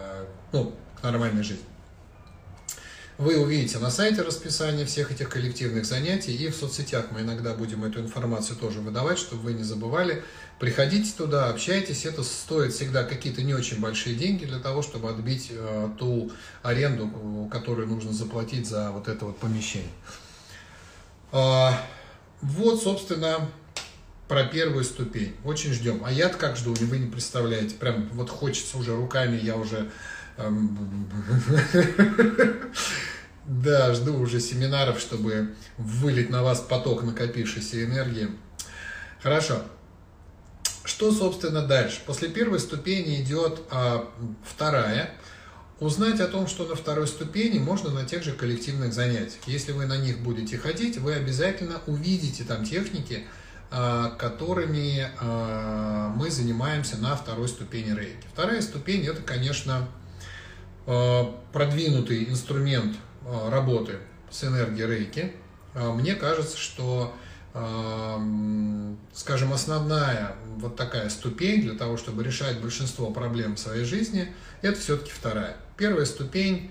[0.52, 1.64] ну, к нормальной жизни.
[3.18, 7.82] Вы увидите на сайте расписание всех этих коллективных занятий, и в соцсетях мы иногда будем
[7.82, 10.22] эту информацию тоже выдавать, чтобы вы не забывали.
[10.58, 15.48] Приходите туда, общайтесь, это стоит всегда какие-то не очень большие деньги для того, чтобы отбить
[15.50, 16.30] э, ту
[16.62, 19.88] аренду, которую нужно заплатить за вот это вот помещение.
[21.32, 21.70] Э,
[22.42, 23.48] вот, собственно,
[24.28, 25.34] про первую ступень.
[25.42, 26.02] Очень ждем.
[26.04, 27.76] А я как жду, вы не представляете.
[27.76, 29.90] Прям вот хочется уже руками, я уже
[33.46, 38.28] Да, жду уже семинаров, чтобы вылить на вас поток накопившейся энергии.
[39.22, 39.62] Хорошо.
[40.84, 42.00] Что, собственно, дальше?
[42.06, 44.10] После первой ступени идет а,
[44.44, 45.10] вторая.
[45.78, 49.42] Узнать о том, что на второй ступени можно на тех же коллективных занятиях.
[49.46, 53.26] Если вы на них будете ходить, вы обязательно увидите там техники,
[53.70, 58.26] а, которыми а, мы занимаемся на второй ступени рейки.
[58.32, 59.86] Вторая ступень это, конечно,
[61.52, 63.98] продвинутый инструмент э, работы
[64.30, 65.32] с энергией рейки,
[65.74, 67.14] э, мне кажется, что
[69.14, 74.78] скажем, основная вот такая ступень для того, чтобы решать большинство проблем в своей жизни, это
[74.78, 75.56] все-таки вторая.
[75.78, 76.70] Первая ступень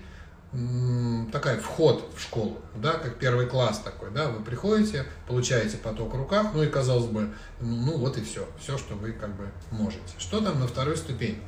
[1.32, 6.16] такая вход в школу, да, как первый класс такой, да, вы приходите, получаете поток в
[6.16, 9.48] руках, ну и казалось бы, ну, ну вот и все, все, что вы как бы
[9.70, 10.02] можете.
[10.18, 11.38] Что там на второй ступени?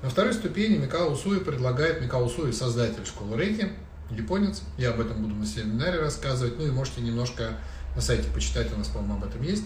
[0.00, 3.72] На второй ступени Микао Усуи предлагает, Микао Усуи создатель школы Рейки,
[4.10, 7.54] японец, я об этом буду на семинаре рассказывать, ну и можете немножко
[7.96, 9.64] на сайте почитать, у нас, по-моему, об этом есть.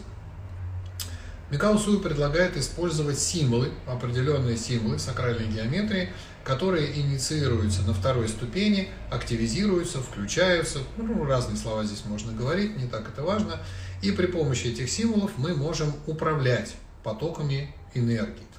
[1.50, 6.10] Микао Суи предлагает использовать символы, определенные символы сакральной геометрии,
[6.44, 13.06] которые инициируются на второй ступени, активизируются, включаются, ну, разные слова здесь можно говорить, не так
[13.06, 13.60] это важно,
[14.00, 18.51] и при помощи этих символов мы можем управлять потоками энергии.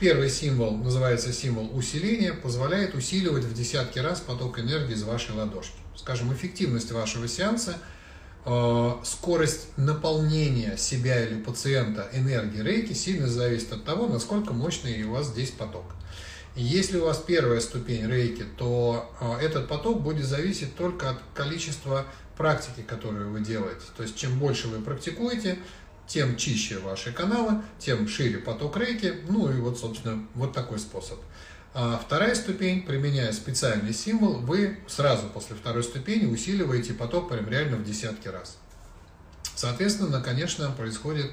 [0.00, 5.76] Первый символ называется символ усиления, позволяет усиливать в десятки раз поток энергии из вашей ладошки.
[5.94, 7.76] Скажем, эффективность вашего сеанса,
[8.46, 15.10] э, скорость наполнения себя или пациента энергии рейки сильно зависит от того, насколько мощный у
[15.12, 15.84] вас здесь поток.
[16.56, 22.06] Если у вас первая ступень рейки, то а, этот поток будет зависеть только от количества
[22.36, 23.82] практики, которую вы делаете.
[23.96, 25.58] То есть чем больше вы практикуете,
[26.10, 29.14] тем чище ваши каналы, тем шире поток рейки.
[29.28, 31.20] Ну и вот, собственно, вот такой способ.
[31.72, 37.76] А вторая ступень, применяя специальный символ, вы сразу после второй ступени усиливаете поток прям реально
[37.76, 38.58] в десятки раз.
[39.54, 41.30] Соответственно, конечно, происходит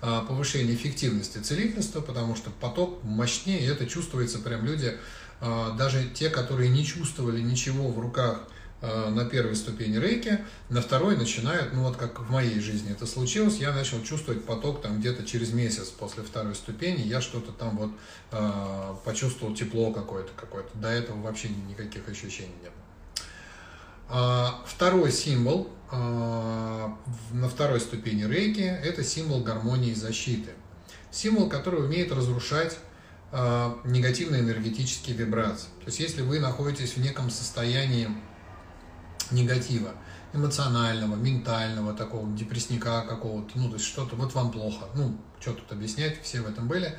[0.00, 4.96] а, повышение эффективности целительства, потому что поток мощнее, и это чувствуется прям люди,
[5.40, 8.44] а, даже те, которые не чувствовали ничего в руках
[8.82, 13.58] на первой ступени рейки, на второй начинают, ну вот как в моей жизни это случилось,
[13.58, 17.90] я начал чувствовать поток там где-то через месяц после второй ступени, я что-то там вот
[18.32, 20.70] э, почувствовал тепло какое-то, какое-то.
[20.78, 22.80] До этого вообще никаких ощущений не было.
[24.66, 26.96] Второй символ а,
[27.32, 30.50] на второй ступени рейки– это символ гармонии и защиты.
[31.10, 32.78] Символ, который умеет разрушать
[33.32, 35.66] а, негативные энергетические вибрации.
[35.80, 38.08] То есть если вы находитесь в неком состоянии
[39.32, 39.92] негатива,
[40.32, 45.70] эмоционального, ментального, такого депрессника какого-то, ну, то есть что-то, вот вам плохо, ну, что тут
[45.72, 46.96] объяснять, все в этом были,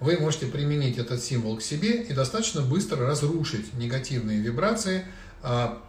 [0.00, 5.04] вы можете применить этот символ к себе и достаточно быстро разрушить негативные вибрации,
[5.42, 5.82] а,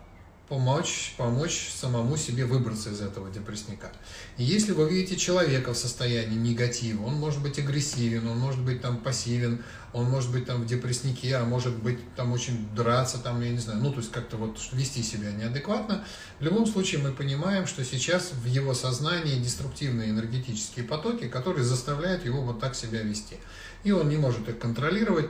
[0.50, 3.92] помочь, помочь самому себе выбраться из этого депрессника.
[4.38, 8.82] И если вы видите человека в состоянии негатива, он может быть агрессивен, он может быть
[8.82, 13.42] там пассивен, он может быть там в депресснике, а может быть там очень драться, там,
[13.42, 16.04] я не знаю, ну, то есть как-то вот вести себя неадекватно.
[16.40, 22.26] В любом случае мы понимаем, что сейчас в его сознании деструктивные энергетические потоки, которые заставляют
[22.26, 23.38] его вот так себя вести.
[23.84, 25.30] И он не может их контролировать,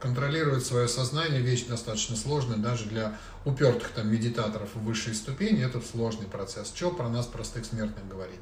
[0.00, 5.80] контролировать свое сознание вещь достаточно сложная даже для упертых там медитаторов в высшей ступени, это
[5.80, 6.70] сложный процесс.
[6.74, 8.40] Что про нас, простых смертных, говорить?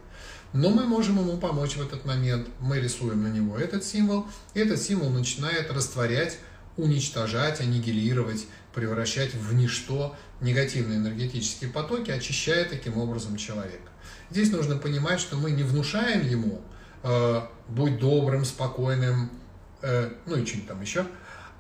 [0.53, 2.49] Но мы можем ему помочь в этот момент.
[2.61, 6.39] Мы рисуем на него этот символ, и этот символ начинает растворять,
[6.77, 13.89] уничтожать, аннигилировать, превращать в ничто негативные энергетические потоки, очищая таким образом человека.
[14.31, 16.61] Здесь нужно понимать, что мы не внушаем ему
[17.05, 19.31] э, «будь добрым, спокойным»,
[19.83, 21.07] э, ну и что-нибудь там еще–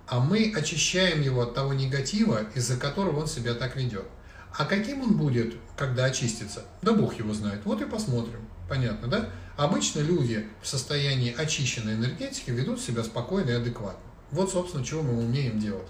[0.07, 4.07] а мы очищаем его от того негатива, из-за которого он себя так ведет.
[4.57, 6.64] А каким он будет, когда очистится?
[6.83, 7.61] Да Бог его знает.
[7.64, 8.49] Вот и посмотрим.
[8.69, 9.29] Понятно, да?
[9.57, 14.01] Обычно люди в состоянии очищенной энергетики ведут себя спокойно и адекватно.
[14.31, 15.88] Вот, собственно, чего мы умеем делать.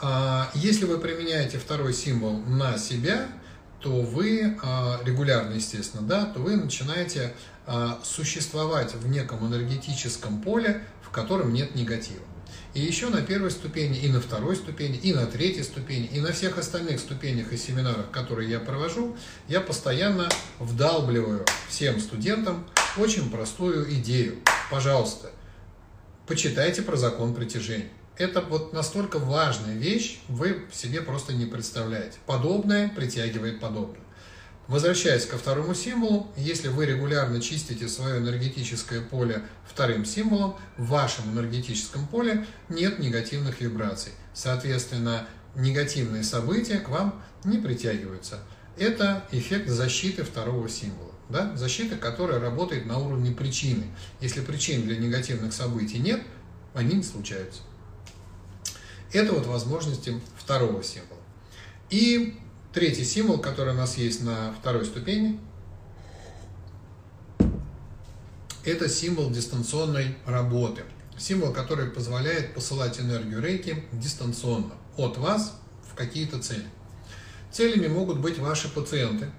[0.00, 3.28] А, если вы применяете второй символ на себя,
[3.80, 7.34] то вы а, регулярно, естественно, да, то вы начинаете
[7.66, 12.22] а, существовать в неком энергетическом поле, в котором нет негатива.
[12.78, 16.30] И еще на первой ступени, и на второй ступени, и на третьей ступени, и на
[16.30, 19.16] всех остальных ступенях и семинарах, которые я провожу,
[19.48, 20.28] я постоянно
[20.60, 22.64] вдалбливаю всем студентам
[22.96, 24.36] очень простую идею.
[24.70, 25.32] Пожалуйста,
[26.28, 27.88] почитайте про закон притяжения.
[28.16, 32.18] Это вот настолько важная вещь, вы себе просто не представляете.
[32.26, 34.02] Подобное притягивает подобное.
[34.68, 41.32] Возвращаясь ко второму символу, если вы регулярно чистите свое энергетическое поле вторым символом, в вашем
[41.32, 44.12] энергетическом поле нет негативных вибраций.
[44.34, 48.40] Соответственно, негативные события к вам не притягиваются.
[48.76, 51.12] Это эффект защиты второго символа.
[51.30, 51.56] Да?
[51.56, 53.84] Защита, которая работает на уровне причины.
[54.20, 56.20] Если причин для негативных событий нет,
[56.74, 57.62] они не случаются.
[59.14, 61.22] Это вот возможности второго символа.
[61.88, 62.38] И
[62.72, 65.40] Третий символ, который у нас есть на второй ступени,
[68.64, 70.82] это символ дистанционной работы.
[71.16, 75.58] Символ, который позволяет посылать энергию рейки дистанционно от вас
[75.90, 76.66] в какие-то цели.
[77.50, 79.30] Целями могут быть ваши пациенты,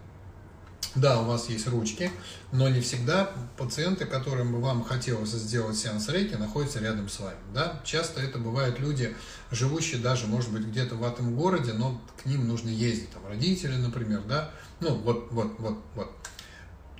[0.95, 2.11] Да, у вас есть ручки,
[2.51, 7.37] но не всегда пациенты, которым бы вам хотелось сделать сеанс рейки, находятся рядом с вами.
[7.53, 7.79] Да?
[7.85, 9.15] Часто это бывают люди,
[9.51, 13.75] живущие даже, может быть, где-то в этом городе, но к ним нужно ездить, там, родители,
[13.75, 16.11] например, да, ну, вот, вот, вот, вот.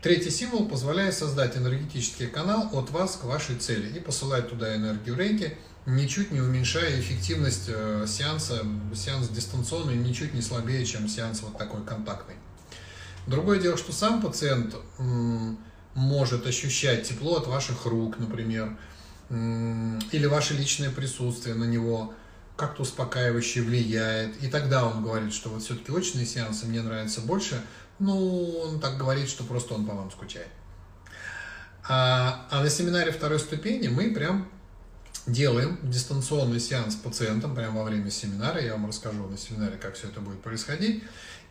[0.04, 5.18] Третий символ позволяет создать энергетический канал от вас к вашей цели и посылать туда энергию
[5.18, 5.58] рейки,
[5.88, 11.84] ничуть не уменьшая эффективность э, сеанса, сеанс дистанционный ничуть не слабее, чем сеанс вот такой
[11.84, 12.36] контактный.
[13.30, 14.76] Другое дело, что сам пациент
[15.94, 18.76] может ощущать тепло от ваших рук, например,
[19.30, 22.16] или ваше личное присутствие на него
[22.58, 24.44] как-то успокаивающе влияет.
[24.44, 27.62] И тогда он говорит, что вот все-таки очные сеансы мне нравятся больше.
[28.00, 30.50] Ну, он так говорит, что просто он по вам скучает.
[31.88, 34.50] А, а на семинаре второй ступени мы прям
[35.28, 38.60] делаем дистанционный сеанс с пациентом прямо во время семинара.
[38.60, 41.04] Я вам расскажу на семинаре, как все это будет происходить.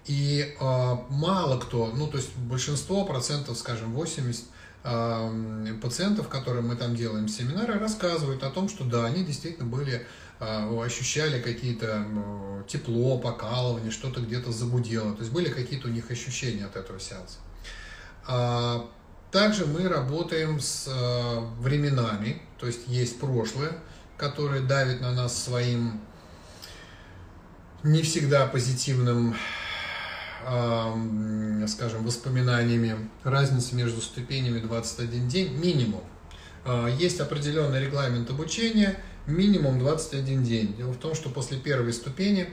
[0.09, 4.43] И э, мало кто, ну то есть большинство процентов, скажем 80
[4.85, 10.07] э, пациентов, которым мы там делаем семинары, рассказывают о том, что да, они действительно были,
[10.41, 15.13] э, ощущали какие-то э, тепло, покалывание, что-то где-то загудело.
[15.13, 17.37] То есть были какие-то у них ощущения от этого сеанса.
[18.27, 18.81] Э,
[19.31, 23.73] также мы работаем с э, временами, то есть есть прошлое,
[24.17, 26.01] которое давит на нас своим
[27.83, 29.37] не всегда позитивным
[31.69, 36.03] скажем, воспоминаниями, разница между ступенями 21 день минимум.
[36.65, 40.75] А, есть определенный регламент обучения, минимум 21 день.
[40.77, 42.49] Дело в том, что после первой ступени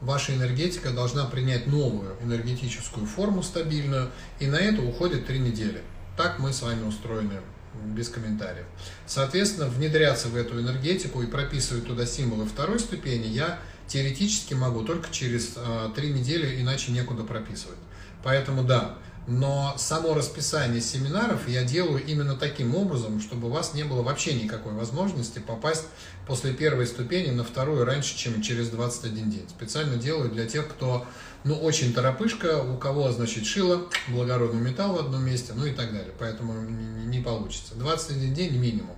[0.00, 5.82] ваша энергетика должна принять новую энергетическую форму стабильную, и на это уходит 3 недели.
[6.16, 7.40] Так мы с вами устроены
[7.84, 8.64] без комментариев.
[9.06, 13.58] Соответственно, внедряться в эту энергетику и прописывать туда символы второй ступени я
[13.88, 17.78] теоретически могу только через э, три недели, иначе некуда прописывать.
[18.22, 23.82] Поэтому да, но само расписание семинаров я делаю именно таким образом, чтобы у вас не
[23.82, 25.84] было вообще никакой возможности попасть
[26.28, 29.48] после первой ступени на вторую раньше, чем через 21 день.
[29.48, 31.06] Специально делаю для тех, кто
[31.42, 35.92] ну, очень торопышка, у кого, значит, шило, благородный металл в одном месте, ну и так
[35.92, 36.12] далее.
[36.18, 37.74] Поэтому не получится.
[37.74, 38.96] 21 день минимум.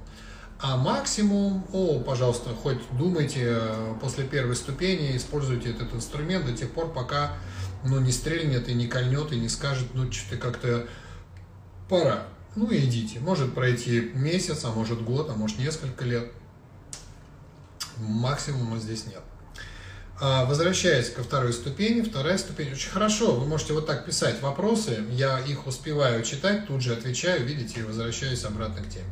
[0.60, 6.72] А максимум, о, пожалуйста, хоть думайте э, после первой ступени, используйте этот инструмент до тех
[6.72, 7.34] пор, пока
[7.84, 10.88] ну, не стрельнет и не кольнет, и не скажет, ну, что-то как-то
[11.88, 12.24] пора.
[12.56, 13.20] Ну, идите.
[13.20, 16.32] Может пройти месяц, а может год, а может несколько лет.
[17.98, 19.22] Максимума здесь нет.
[20.20, 25.04] А, возвращаясь ко второй ступени, вторая ступень очень хорошо, вы можете вот так писать вопросы,
[25.12, 29.06] я их успеваю читать, тут же отвечаю, видите, и возвращаюсь обратно к теме.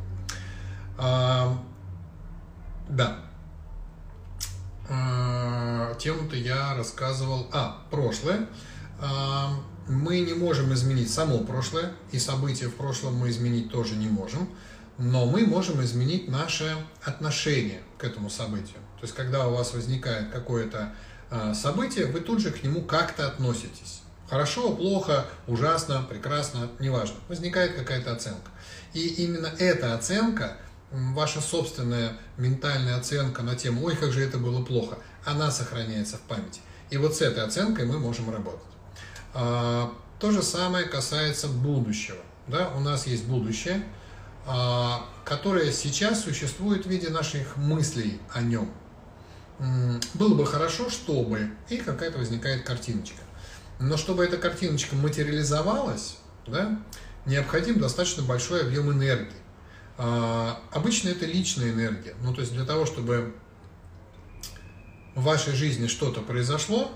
[0.97, 1.57] А,
[2.89, 3.19] да.
[4.89, 7.47] А, тему-то я рассказывал.
[7.51, 8.47] А, прошлое.
[8.99, 9.53] А,
[9.87, 14.49] мы не можем изменить само прошлое, и события в прошлом мы изменить тоже не можем,
[14.97, 18.79] но мы можем изменить наше отношение к этому событию.
[18.99, 20.93] То есть, когда у вас возникает какое-то
[21.29, 24.01] а, событие, вы тут же к нему как-то относитесь.
[24.29, 27.15] Хорошо, плохо, ужасно, прекрасно, неважно.
[27.29, 28.51] Возникает какая-то оценка.
[28.93, 30.57] И именно эта оценка
[30.91, 36.21] ваша собственная ментальная оценка на тему «Ой, как же это было плохо», она сохраняется в
[36.21, 36.61] памяти.
[36.89, 38.61] И вот с этой оценкой мы можем работать.
[39.33, 42.19] А, то же самое касается будущего.
[42.47, 42.69] Да?
[42.75, 43.83] У нас есть будущее,
[44.45, 48.71] а, которое сейчас существует в виде наших мыслей о нем.
[50.13, 53.21] Было бы хорошо, чтобы, и какая-то возникает картиночка.
[53.79, 56.79] Но чтобы эта картиночка материализовалась, да,
[57.25, 59.33] необходим достаточно большой объем энергии.
[59.97, 62.15] А, обычно это личная энергия.
[62.21, 63.33] Ну, то есть для того, чтобы
[65.15, 66.91] в вашей жизни что-то произошло,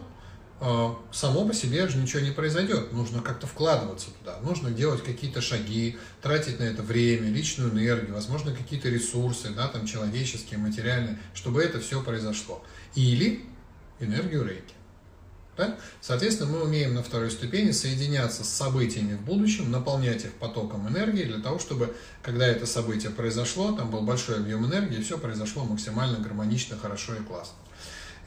[0.60, 2.94] а, само по себе же ничего не произойдет.
[2.94, 4.38] Нужно как-то вкладываться туда.
[4.44, 9.88] Нужно делать какие-то шаги, тратить на это время, личную энергию, возможно, какие-то ресурсы, да, там,
[9.88, 12.64] человеческие, материальные, чтобы это все произошло.
[12.94, 13.44] Или
[14.00, 14.76] энергию рейки.
[15.58, 15.78] Да?
[16.00, 21.24] Соответственно, мы умеем на второй ступени соединяться с событиями в будущем, наполнять их потоком энергии
[21.24, 26.20] для того, чтобы, когда это событие произошло, там был большой объем энергии, все произошло максимально
[26.20, 27.56] гармонично, хорошо и классно.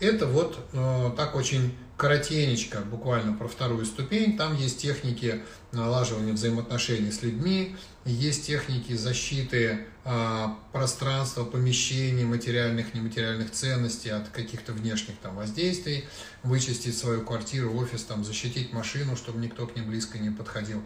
[0.00, 4.36] Это вот э, так очень коротенечко, буквально про вторую ступень.
[4.36, 5.42] Там есть техники
[5.72, 14.72] налаживания взаимоотношений с людьми, есть техники защиты э, пространства, помещений, материальных, нематериальных ценностей от каких-то
[14.72, 16.04] внешних там воздействий,
[16.42, 20.82] вычистить свою квартиру, офис, там, защитить машину, чтобы никто к ней близко не подходил.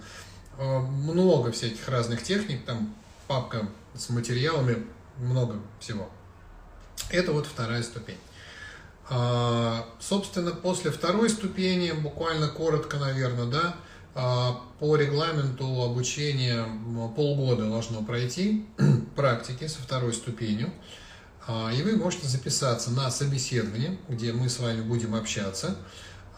[0.59, 2.95] Э, много всяких разных техник, там
[3.27, 4.85] папка с материалами,
[5.17, 6.11] много всего.
[7.11, 8.19] Это вот вторая ступень.
[9.11, 13.75] А, собственно, после второй ступени, буквально коротко, наверное, да,
[14.15, 16.65] А, по регламенту обучения
[17.15, 18.67] полгода должно пройти
[19.17, 20.73] практики со второй ступенью.
[21.47, 25.77] А, и вы можете записаться на собеседование, где мы с вами будем общаться.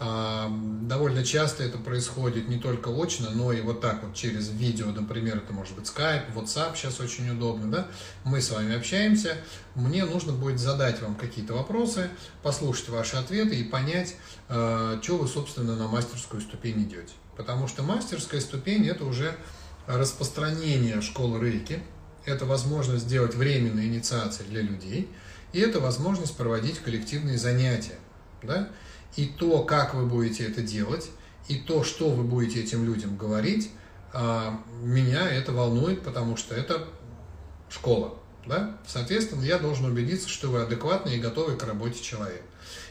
[0.00, 5.36] Довольно часто это происходит не только очно, но и вот так вот через видео, например,
[5.36, 7.86] это может быть Skype, WhatsApp сейчас очень удобно, да?
[8.24, 9.36] Мы с вами общаемся,
[9.74, 12.08] мне нужно будет задать вам какие-то вопросы,
[12.42, 14.16] послушать ваши ответы и понять,
[14.48, 17.12] а, что вы, собственно, на мастерскую ступень идете.
[17.36, 19.36] Потому что мастерская ступень– это уже
[19.86, 21.82] распространение школы рейки,
[22.24, 25.10] это возможность сделать временные инициации для людей,
[25.52, 27.98] и это возможность проводить коллективные занятия,
[28.42, 28.70] да?
[29.16, 31.10] И то, как вы будете это делать,
[31.48, 33.70] и то, что вы будете этим людям говорить,
[34.12, 36.86] а, меня это волнует, потому что это
[37.68, 38.14] школа.
[38.46, 38.78] Да?
[38.86, 42.44] Соответственно, я должен убедиться, что вы адекватны и готовы к работе человека.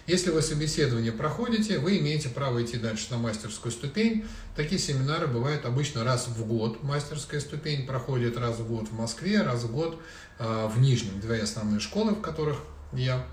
[0.07, 4.25] Если вы собеседование проходите, вы имеете право идти дальше на мастерскую ступень.
[4.55, 6.81] Такие семинары бывают обычно раз в год.
[6.81, 10.01] Мастерская ступень проходит раз в год в Москве, раз в год
[10.39, 11.19] э, в Нижнем.
[11.19, 12.57] Две основные школы, в которых
[12.91, 13.23] я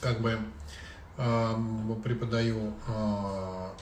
[0.00, 0.38] как бы
[2.04, 3.72] преподаю а,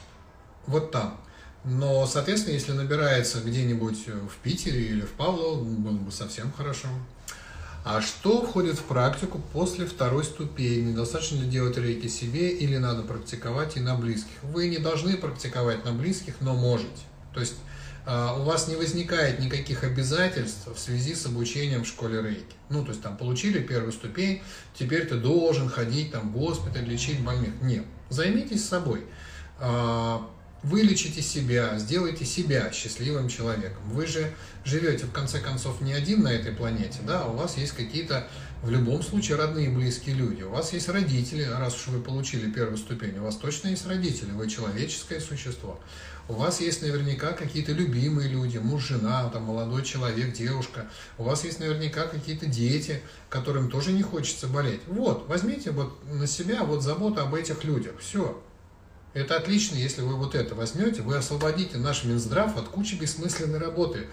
[0.67, 1.21] вот там.
[1.65, 6.89] Но, соответственно, если набирается где-нибудь в Питере или в Павлово, было бы совсем хорошо.
[7.85, 10.95] А что входит в практику после второй ступени?
[10.95, 14.43] Достаточно ли делать рейки себе или надо практиковать и на близких?
[14.43, 17.03] Вы не должны практиковать на близких, но можете.
[17.33, 17.55] То есть
[18.07, 22.55] у вас не возникает никаких обязательств в связи с обучением в школе рейки.
[22.69, 24.43] Ну, то есть там получили первую ступень,
[24.79, 27.51] теперь ты должен ходить там в госпиталь, лечить больных.
[27.63, 29.05] Нет, займитесь собой.
[29.59, 30.29] А,
[30.63, 33.83] вылечите себя, сделайте себя счастливым человеком.
[33.91, 34.33] Вы же
[34.65, 38.29] живете, в конце концов, не один на этой планете, да, у вас есть какие-то,
[38.63, 40.43] в любом случае, родные и близкие люди.
[40.43, 44.31] У вас есть родители, раз уж вы получили первую ступень, у вас точно есть родители,
[44.33, 45.79] вы человеческое существо.
[46.29, 50.91] У вас есть наверняка какие-то любимые люди, муж, жена, там, молодой человек, девушка.
[51.19, 54.81] У вас есть наверняка какие-то дети, которым тоже не хочется болеть.
[54.89, 57.93] Вот, возьмите вот на себя вот заботу об этих людях.
[58.01, 58.43] Все.
[59.15, 64.09] Это отлично, если вы вот это возьмете, вы освободите наш Минздрав от кучи бессмысленной работы.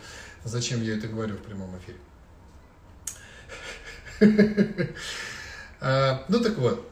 [0.45, 1.97] Зачем я это говорю в прямом эфире?
[5.85, 6.89] А, ну так вот,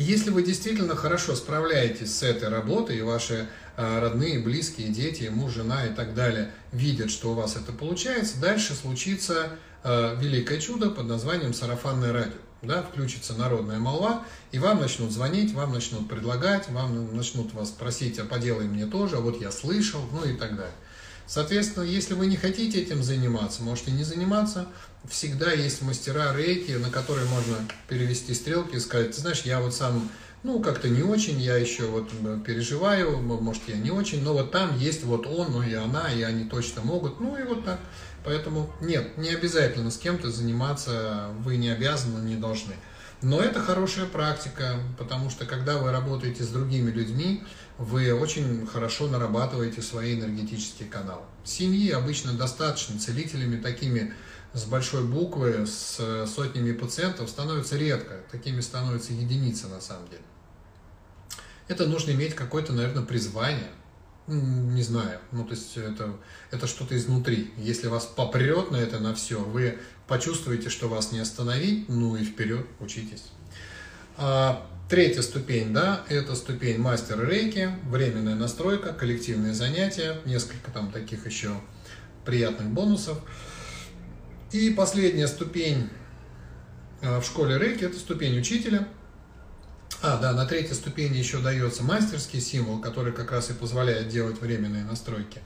[0.00, 5.30] а, если вы действительно хорошо справляетесь с этой работой, и ваши а, родные, близкие, дети,
[5.32, 9.50] муж, жена и так далее видят, что у вас это получается, дальше случится
[9.82, 15.72] великое чудо под названием сарафанное радио да, включится народная молва, и вам начнут звонить, вам
[15.72, 20.24] начнут предлагать, вам начнут вас просить, а поделай мне тоже, а вот я слышал, ну
[20.24, 20.74] и так далее.
[21.30, 24.66] Соответственно, если вы не хотите этим заниматься, можете не заниматься.
[25.08, 27.54] Всегда есть мастера рейки, на которые можно
[27.86, 30.10] перевести стрелки и сказать, ты знаешь, я вот сам,
[30.42, 32.10] ну, как-то не очень, я еще вот
[32.44, 36.20] переживаю, может, я не очень, но вот там есть вот он, ну и она, и
[36.22, 37.78] они точно могут, ну и вот так.
[38.24, 42.74] Поэтому нет, не обязательно с кем-то заниматься, вы не обязаны, не должны.
[43.22, 47.44] Но это хорошая практика, потому что когда вы работаете с другими людьми,
[47.76, 51.22] вы очень хорошо нарабатываете свои энергетические каналы.
[51.44, 54.14] Семьи обычно достаточно целителями такими
[54.54, 58.20] с большой буквы, с сотнями пациентов становится редко.
[58.32, 60.22] Такими становятся единицы на самом деле.
[61.68, 63.70] Это нужно иметь какое-то, наверное, призвание,
[64.30, 66.16] не знаю, ну то есть это,
[66.50, 67.52] это что-то изнутри.
[67.56, 72.24] Если вас попрет на это, на все, вы почувствуете, что вас не остановить, ну и
[72.24, 73.24] вперед, учитесь.
[74.16, 81.26] А, третья ступень, да, это ступень мастера рейки, временная настройка, коллективные занятия, несколько там таких
[81.26, 81.52] еще
[82.24, 83.18] приятных бонусов.
[84.52, 85.90] И последняя ступень
[87.02, 88.86] а, в школе рейки, это ступень учителя–
[90.02, 94.40] а, да, на третьей ступени еще дается мастерский символ, который как раз и позволяет делать
[94.40, 95.40] временные настройки.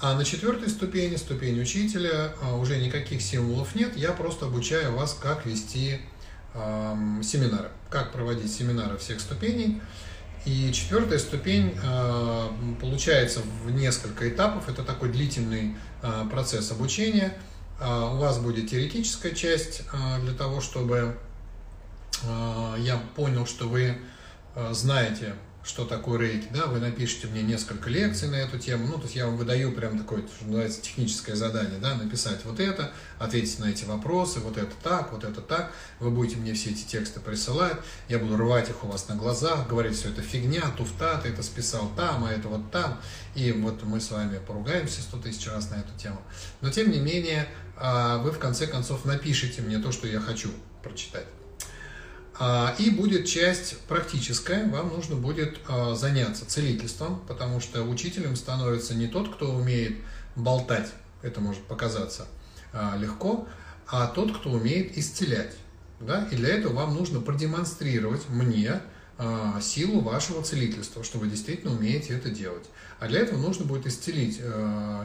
[0.00, 3.96] А на четвертой ступени, ступень учителя, а, уже никаких символов нет.
[3.96, 6.00] Я просто обучаю вас, как вести
[6.54, 9.80] э, семинары, как проводить семинары всех ступеней.
[10.44, 12.48] И четвертая ступень э,
[12.80, 14.68] получается в несколько этапов.
[14.68, 17.36] Это такой длительный э, процесс обучения.
[17.80, 21.16] Э, у вас будет теоретическая часть э, для того, чтобы
[22.78, 23.98] я понял, что вы
[24.54, 28.98] а, знаете, что такое рейки, да, вы напишите мне несколько лекций на эту тему, ну,
[28.98, 32.92] то есть я вам выдаю прям такое, что называется, техническое задание, да, написать вот это,
[33.18, 36.84] ответить на эти вопросы, вот это так, вот это так, вы будете мне все эти
[36.84, 41.18] тексты присылать, я буду рвать их у вас на глазах, говорить, все это фигня, туфта,
[41.22, 43.00] ты это списал там, а это вот там,
[43.34, 46.20] и вот мы с вами поругаемся сто тысяч раз на эту тему.
[46.60, 50.50] Но, тем не менее, а, вы в конце концов напишите мне то, что я хочу
[50.82, 51.26] прочитать.
[52.36, 58.94] А, и будет часть практическая, вам нужно будет а, заняться целительством, потому что учителем становится
[58.94, 59.98] не тот, кто умеет
[60.34, 60.90] болтать,
[61.22, 62.26] это может показаться
[62.72, 63.46] а, легко,
[63.86, 65.54] а тот, кто умеет исцелять.
[66.00, 66.26] Да?
[66.32, 68.80] И для этого вам нужно продемонстрировать мне
[69.62, 72.64] силу вашего целительства, что вы действительно умеете это делать.
[72.98, 74.40] А для этого нужно будет исцелить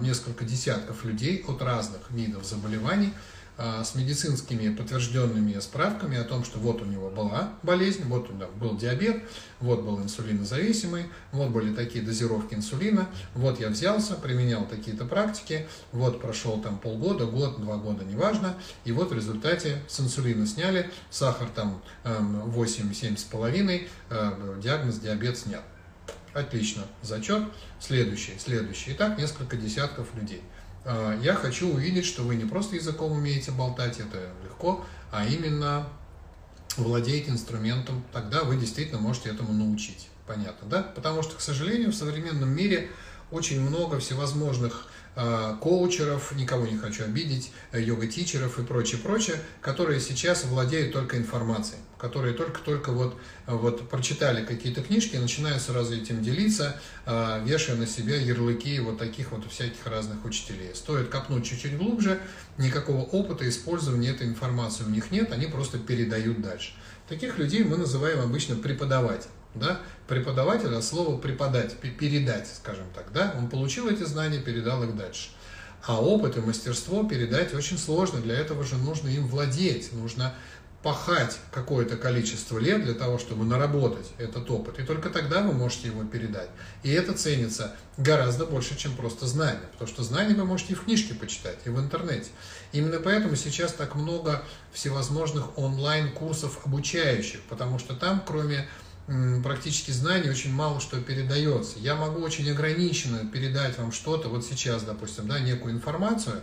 [0.01, 3.13] несколько десятков людей от разных видов заболеваний,
[3.59, 8.49] с медицинскими подтвержденными справками о том, что вот у него была болезнь, вот у него
[8.55, 9.21] был диабет,
[9.59, 16.21] вот был инсулинозависимый, вот были такие дозировки инсулина, вот я взялся, применял такие-то практики, вот
[16.21, 18.55] прошел там полгода, год, два года, неважно,
[18.85, 25.63] и вот в результате с инсулина сняли, сахар там 8-7,5, э, диагноз диабет снят.
[26.33, 27.43] Отлично, зачет.
[27.79, 28.93] Следующий, следующий.
[28.93, 30.43] Итак, несколько десятков людей.
[30.91, 35.87] А, я хочу увидеть, что вы не просто языком умеете болтать, это легко, а именно
[36.77, 40.07] владеете инструментом, тогда вы действительно можете этому научить.
[40.25, 40.81] Понятно, да?
[40.81, 42.89] Потому что, к сожалению, в современном мире
[43.29, 44.87] очень много всевозможных
[45.59, 51.79] коучеров, никого не хочу обидеть, э, йога-тичеров и прочее, прочее, которые сейчас владеют только информацией,
[51.97, 53.15] которые только-только вот,
[53.47, 56.79] э, вот прочитали какие-то книжки, начинают сразу этим делиться,
[57.43, 60.75] вешая на себя ярлыки вот таких вот всяких разных учителей.
[60.75, 62.19] Стоит копнуть чуть-чуть глубже,
[62.57, 66.73] никакого опыта использования этой информации у них нет, они просто передают дальше.
[67.07, 73.35] Таких людей мы называем обычно преподаватель да, преподаватель от слова преподать, передать, скажем так, да,
[73.37, 75.29] он получил эти знания, передал их дальше.
[75.85, 80.33] А опыт и мастерство передать очень сложно, для этого же нужно им владеть, нужно
[80.83, 84.79] пахать какое-то количество лет для того, чтобы наработать этот опыт.
[84.79, 86.49] И только тогда вы можете его передать.
[86.83, 89.67] И это ценится гораздо больше, чем просто знания.
[89.73, 92.29] Потому что знания вы можете и в книжке почитать, и в интернете.
[92.71, 94.41] Именно поэтому сейчас так много
[94.71, 98.69] всевозможных онлайн-курсов обучающих, потому что там, кроме
[99.43, 101.79] практически знаний очень мало что передается.
[101.79, 106.41] Я могу очень ограниченно передать вам что-то, вот сейчас, допустим, да, некую информацию,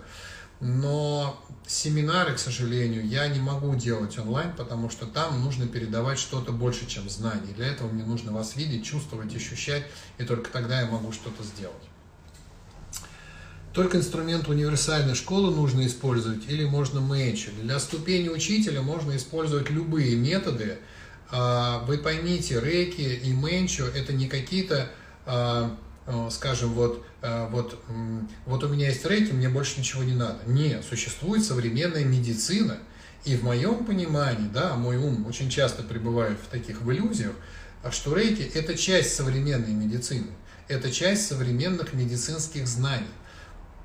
[0.61, 6.53] но семинары, к сожалению, я не могу делать онлайн, потому что там нужно передавать что-то
[6.53, 7.53] больше, чем знания.
[7.55, 9.85] Для этого мне нужно вас видеть, чувствовать, ощущать,
[10.19, 11.75] и только тогда я могу что-то сделать.
[13.75, 17.53] Только инструмент универсальной школы нужно использовать или можно меньше.
[17.61, 20.79] Для ступени учителя можно использовать любые методы,
[21.31, 24.91] вы поймите, рейки и менчо это не какие-то,
[25.25, 25.77] а,
[26.31, 27.83] скажем, вот, а, вот,
[28.47, 30.39] вот у меня есть рейки, мне больше ничего не надо.
[30.47, 32.79] Нет, существует современная медицина,
[33.25, 37.33] и в моем понимании, да, мой ум очень часто пребывает в таких в иллюзиях,
[37.91, 40.29] что рейки– это часть современной медицины,
[40.69, 43.07] это часть современных медицинских знаний.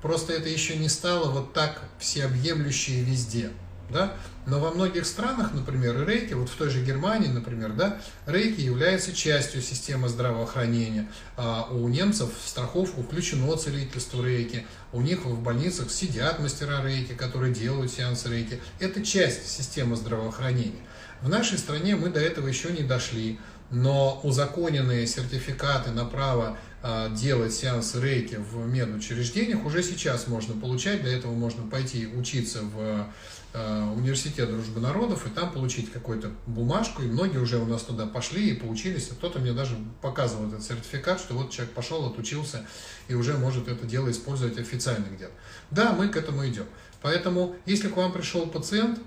[0.00, 3.50] Просто это еще не стало вот так всеобъемлющее везде
[3.92, 4.14] да,
[4.46, 9.12] но во многих странах, например, рейки, вот в той же Германии, например, да, рейки является
[9.12, 11.08] частью системы здравоохранения.
[11.36, 17.12] А у немцев в страховку включено целительство рейки, у них в больницах сидят мастера рейки,
[17.12, 18.60] которые делают сеансы рейки.
[18.80, 20.82] Это часть системы здравоохранения.
[21.20, 23.38] В нашей стране мы до этого еще не дошли,
[23.70, 31.02] но узаконенные сертификаты на право а, делать сеансы рейки в медучреждениях уже сейчас можно получать.
[31.02, 33.06] Для этого можно пойти учиться в
[33.54, 38.50] университет дружбы народов и там получить какую-то бумажку, и многие уже у нас туда пошли
[38.50, 42.66] и поучились, и кто-то мне даже показывал этот сертификат, что вот человек пошел, отучился
[43.08, 45.32] и уже может это дело использовать официально где-то.
[45.70, 46.64] Да, мы к этому идем.
[47.02, 48.98] Поэтому, если к вам пришел пациент,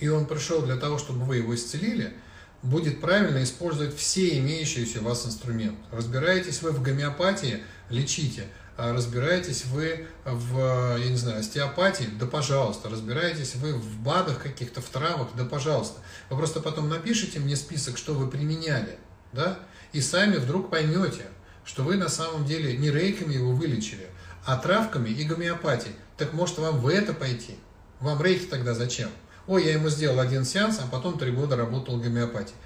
[0.00, 2.14] и он пришел для того, чтобы вы его исцелили,
[2.62, 5.78] будет правильно использовать все имеющиеся у вас инструменты.
[5.92, 12.88] Разбираетесь вы в гомеопатии, лечите– а разбираетесь вы в, я не знаю, остеопатии, да пожалуйста,
[12.88, 16.00] разбираетесь вы в БАДах каких-то, в травах, да пожалуйста.
[16.30, 18.98] Вы просто потом напишите мне список, что вы применяли,
[19.32, 19.58] да,
[19.92, 21.26] и сами вдруг поймете,
[21.64, 24.08] что вы на самом деле не рейками его вылечили,
[24.44, 25.94] а травками и гомеопатией.
[26.16, 27.56] Так может вам в это пойти?
[28.00, 29.10] Вам рейки тогда зачем?
[29.46, 32.56] Ой, я ему сделал один сеанс, а потом три года работал гомеопатией.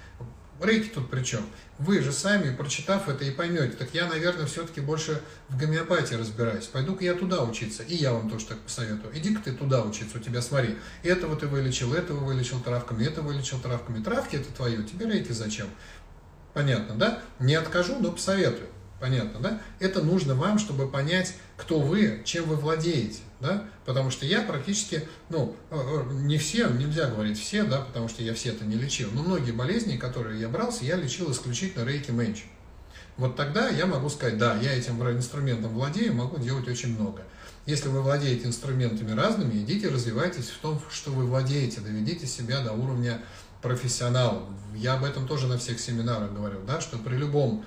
[0.61, 1.45] Рейки тут при чем?
[1.79, 3.75] Вы же сами, прочитав это, и поймете.
[3.77, 6.65] Так я, наверное, все-таки больше в гомеопатии разбираюсь.
[6.65, 7.83] Пойду-ка я туда учиться.
[7.83, 9.17] И я вам тоже так посоветую.
[9.17, 10.17] Иди-ка ты туда учиться.
[10.17, 14.01] У тебя, смотри, этого ты вылечил, этого вылечил травками, это вылечил травками.
[14.01, 15.67] Травки это твое, тебе рейки зачем?
[16.53, 17.21] Понятно, да?
[17.39, 18.69] Не откажу, но посоветую.
[18.99, 19.61] Понятно, да?
[19.79, 23.65] Это нужно вам, чтобы понять, кто вы, чем вы владеете, да?
[23.85, 28.23] Потому что я практически, ну, э, э, не все, нельзя говорить все, да, потому что
[28.23, 32.11] я все это не лечил, но многие болезни, которые я брался, я лечил исключительно рейки
[32.11, 32.45] менч.
[33.17, 37.21] Вот тогда я могу сказать, да, я этим инструментом владею, могу делать очень много.
[37.65, 42.73] Если вы владеете инструментами разными, идите развивайтесь в том, что вы владеете, доведите себя до
[42.73, 43.21] уровня
[43.61, 44.47] профессионала.
[44.75, 47.65] Я об этом тоже на всех семинарах говорю, да, что при любом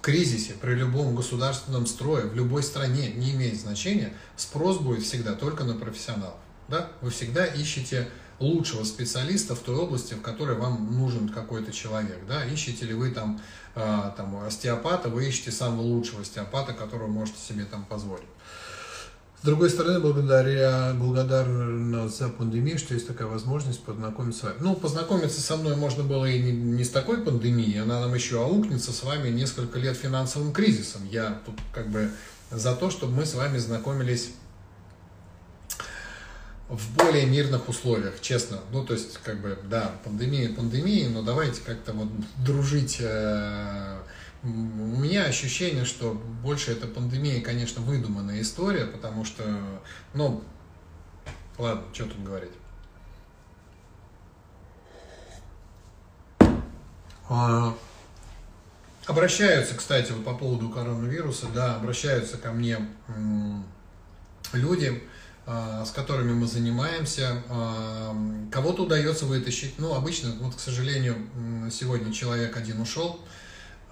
[0.00, 5.64] кризисе, при любом государственном строе, в любой стране, не имеет значения, спрос будет всегда только
[5.64, 6.36] на профессионалов.
[6.68, 6.88] Да?
[7.00, 12.18] Вы всегда ищете лучшего специалиста в той области, в которой вам нужен какой-то человек.
[12.26, 12.44] Да?
[12.44, 13.40] Ищете ли вы там,
[13.74, 18.24] э, там остеопата, вы ищете самого лучшего остеопата, которого можете себе там позволить.
[19.40, 24.56] С другой стороны, благодаря, благодарна за пандемию, что есть такая возможность познакомиться с вами.
[24.60, 28.42] Ну, познакомиться со мной можно было и не, не с такой пандемией, она нам еще
[28.42, 31.08] аукнется с вами несколько лет финансовым кризисом.
[31.08, 32.10] Я тут как бы
[32.50, 34.32] за то, чтобы мы с вами знакомились
[36.68, 38.58] в более мирных условиях, честно.
[38.72, 42.08] Ну, то есть, как бы, да, пандемия, пандемия, но давайте как-то вот
[42.44, 43.96] дружить э,
[44.42, 49.42] у меня ощущение, что больше эта пандемия, конечно, выдуманная история, потому что,
[50.14, 50.42] ну,
[51.58, 52.52] ладно, что тут говорить.
[57.28, 57.76] А,
[59.06, 62.78] обращаются, кстати, вот по поводу коронавируса, да, обращаются ко мне
[64.52, 65.02] люди,
[65.46, 67.42] а, с которыми мы занимаемся.
[67.48, 68.16] А,
[68.50, 69.78] кого-то удается вытащить.
[69.78, 71.16] Ну, обычно, вот, к сожалению,
[71.70, 73.20] сегодня человек один ушел,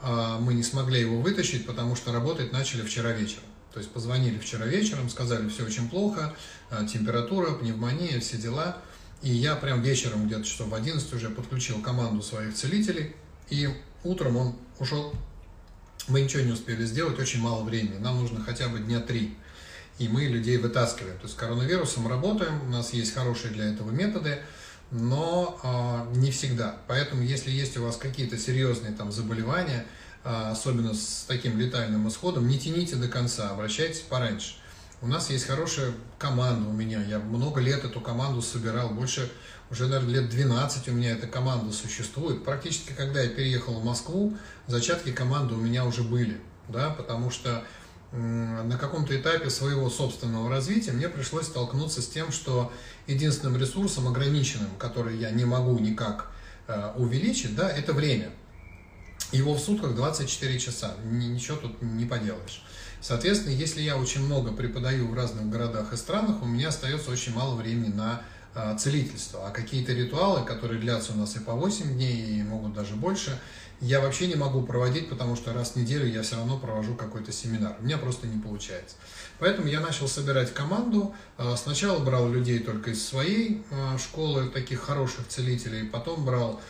[0.03, 3.45] мы не смогли его вытащить, потому что работать начали вчера вечером.
[3.73, 6.35] То есть позвонили вчера вечером, сказали, все очень плохо,
[6.71, 8.79] а, температура, пневмония, все дела.
[9.23, 13.17] И я прям вечером, где-то часов в 11 уже подключил команду своих целителей,
[13.51, 13.69] и
[14.05, 15.13] утром он ушел.
[16.07, 17.99] Мы ничего не успели сделать, очень мало времени.
[17.99, 19.37] Нам нужно хотя бы дня три.
[19.99, 21.17] И мы людей вытаскиваем.
[21.17, 24.39] То есть с коронавирусом работаем, у нас есть хорошие для этого методы–
[24.91, 26.77] но э, не всегда.
[26.87, 29.87] Поэтому, если есть у вас какие-то серьезные там заболевания,
[30.25, 34.57] э, особенно с таким летальным исходом, не тяните до конца, обращайтесь пораньше.
[35.01, 39.31] У нас есть хорошая команда у меня, я много лет эту команду собирал, больше,
[39.71, 42.45] уже, наверное, лет 12 у меня эта команда существует.
[42.45, 44.37] Практически, когда я переехал в Москву,
[44.67, 47.63] зачатки команды у меня уже были, да, потому что
[48.13, 52.73] на каком-то этапе своего собственного развития мне пришлось столкнуться с тем, что
[53.07, 56.31] единственным ресурсом ограниченным, который я не могу никак
[56.69, 58.31] э, увеличить, да, это время.
[59.31, 62.65] Его в сутках 24 часа, ничего тут не поделаешь.
[63.03, 67.35] Соответственно, если я очень много преподаю в разных городах и странах, у меня остается очень
[67.35, 68.23] мало времени на
[68.55, 69.47] э, целительство.
[69.47, 73.39] А какие-то ритуалы, которые длятся у нас и по 8 дней, и могут даже больше,
[73.81, 77.31] я вообще не могу проводить, потому что раз в неделю я все равно провожу какой-то
[77.31, 77.77] семинар.
[77.79, 78.97] У меня просто не получается.
[79.39, 81.15] Поэтому я начал собирать команду.
[81.37, 86.61] А, сначала брал людей только из своей а, школы, таких хороших целителей, потом брал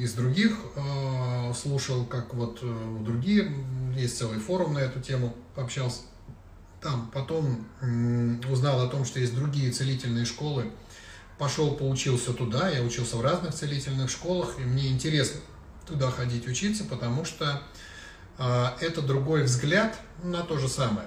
[0.00, 3.54] из других, а, слушал, как вот э, другие,
[3.96, 6.00] есть целый форум на эту тему, общался
[6.80, 7.08] там.
[7.12, 7.66] Потом
[8.50, 10.72] узнал о том, что есть другие целительные школы,
[11.38, 15.40] пошел, поучился туда, я учился в разных целительных школах, и мне интересно
[15.86, 17.62] туда ходить учиться, потому что
[18.38, 21.06] э, это другой взгляд на то же самое.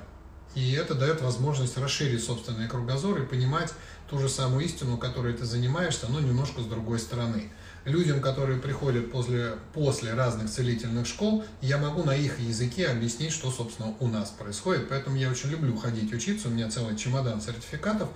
[0.55, 3.73] И это дает возможность расширить собственный кругозор и понимать
[4.09, 7.51] ту же самую истину, которой ты занимаешься, но немножко с другой стороны.
[7.83, 13.51] Людям, которые приходят после, после разных целительных школ, я могу на их языке объяснить, что,
[13.51, 14.89] собственно, у нас происходит.
[14.89, 18.09] Поэтому я очень люблю ходить учиться, у меня целый чемодан сертификатов,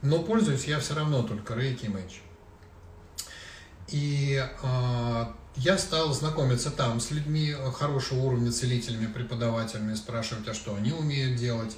[0.00, 2.20] но пользуюсь я все равно только рейки и мэтч.
[3.88, 5.24] И э,
[5.56, 11.36] я стал знакомиться там с людьми хорошего уровня, целителями, преподавателями, спрашивать, а что они умеют
[11.36, 11.76] делать.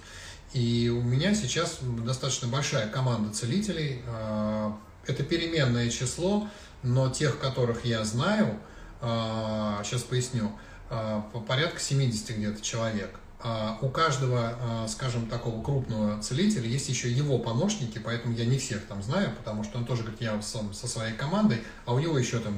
[0.53, 4.03] И у меня сейчас достаточно большая команда целителей.
[4.07, 6.49] А, это переменное число,
[6.83, 8.59] но тех, которых я знаю,
[9.01, 10.53] сейчас а, поясню,
[10.89, 13.19] по порядка 70 где-то человек.
[13.45, 18.57] А, у каждого, а, скажем, такого крупного целителя есть еще его помощники, поэтому я не
[18.57, 21.99] всех там знаю, потому что он тоже говорит, я сам со своей командой, а у
[21.99, 22.55] него еще там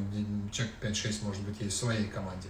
[0.52, 2.48] человек 5-6, может быть, есть в своей команде.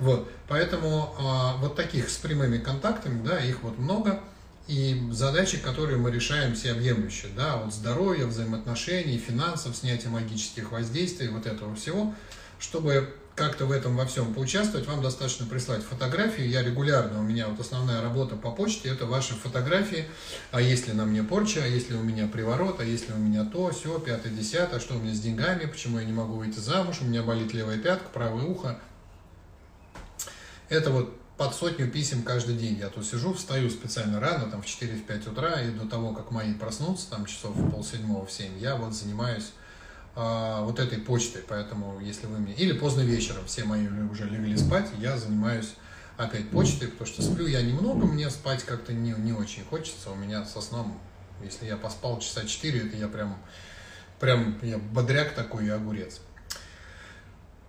[0.00, 4.20] Вот, поэтому а, вот таких с прямыми контактами, да, их вот много,
[4.66, 11.28] и задачи, которые мы решаем, все объемлющие, да, вот здоровье, взаимоотношений, финансов, снятие магических воздействий,
[11.28, 12.12] вот этого всего,
[12.58, 16.50] чтобы как-то в этом во всем поучаствовать, вам достаточно прислать фотографию.
[16.50, 20.06] Я регулярно, у меня вот основная работа по почте, это ваши фотографии.
[20.50, 23.70] А если на мне порча, а если у меня приворот, а если у меня то,
[23.70, 27.04] все, пятое, десятое, что у меня с деньгами, почему я не могу выйти замуж, у
[27.04, 28.80] меня болит левая пятка, правое ухо.
[30.68, 32.76] Это вот под сотню писем каждый день.
[32.76, 36.52] Я тут сижу, встаю специально рано, там в 4-5 утра, и до того, как мои
[36.54, 39.52] проснутся, там часов в полседьмого, в 7, я вот занимаюсь
[40.20, 42.52] а, вот этой почтой, поэтому если вы мне...
[42.54, 45.74] Или поздно вечером, все мои уже легли спать, я занимаюсь
[46.16, 50.10] опять почтой, потому что сплю я немного, мне спать как-то не, не очень хочется.
[50.10, 51.00] У меня со сном,
[51.40, 53.38] если я поспал часа 4, это я прям,
[54.18, 56.20] прям я бодряк такой и огурец.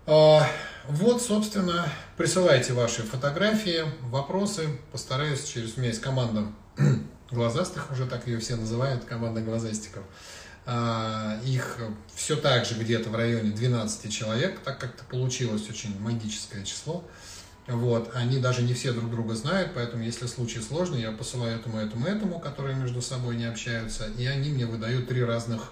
[0.07, 0.43] А,
[0.87, 1.87] вот, собственно,
[2.17, 4.69] присылайте ваши фотографии, вопросы.
[4.91, 5.77] Постараюсь через...
[5.77, 6.47] У меня есть команда
[7.29, 10.03] глазастых, уже так ее все называют, команда глазастиков.
[10.71, 11.79] А, их
[12.13, 17.03] все так же где-то в районе 12 человек, так как-то получилось очень магическое число.
[17.65, 21.79] Вот, они даже не все друг друга знают, поэтому если случай сложный, я посылаю этому,
[21.79, 25.71] этому, этому, которые между собой не общаются, и они мне выдают три разных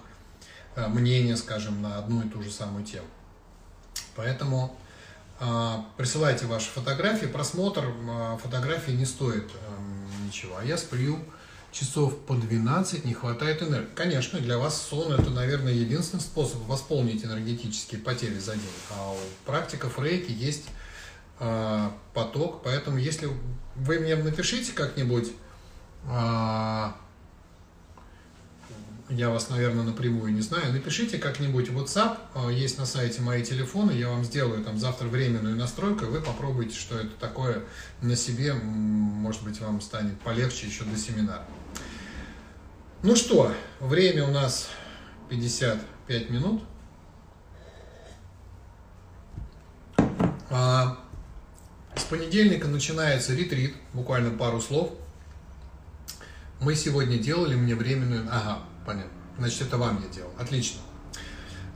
[0.74, 3.06] а, мнения, скажем, на одну и ту же самую тему.
[4.16, 4.76] Поэтому
[5.38, 7.26] э, присылайте ваши фотографии.
[7.26, 7.84] Просмотр
[8.42, 10.56] фотографий не стоит э, ничего.
[10.58, 11.20] А я сплю
[11.72, 13.88] часов по 12, не хватает энергии.
[13.94, 18.62] Конечно, для вас сон это, наверное, единственный способ восполнить энергетические потери за день.
[18.96, 20.64] А у практиков рейки есть
[21.40, 23.28] э, поток, поэтому если
[23.76, 25.30] вы мне напишите как-нибудь
[26.10, 26.92] э,
[29.10, 33.42] я вас, наверное, напрямую не знаю, напишите как-нибудь в WhatsApp, а, есть на сайте мои
[33.42, 37.64] телефоны, я вам сделаю там завтра временную настройку, и вы попробуйте, что это такое
[38.02, 41.46] на себе, может быть, вам станет полегче еще до семинара.
[43.02, 44.68] Ну что, время у нас
[45.28, 46.62] 55 минут.
[50.50, 50.98] А,
[51.94, 54.90] с понедельника начинается ретрит, буквально пару слов.
[56.60, 58.26] Мы сегодня делали мне временную...
[58.30, 59.12] Ага, Понятно.
[59.38, 60.32] Значит, это вам я делал.
[60.38, 60.80] Отлично.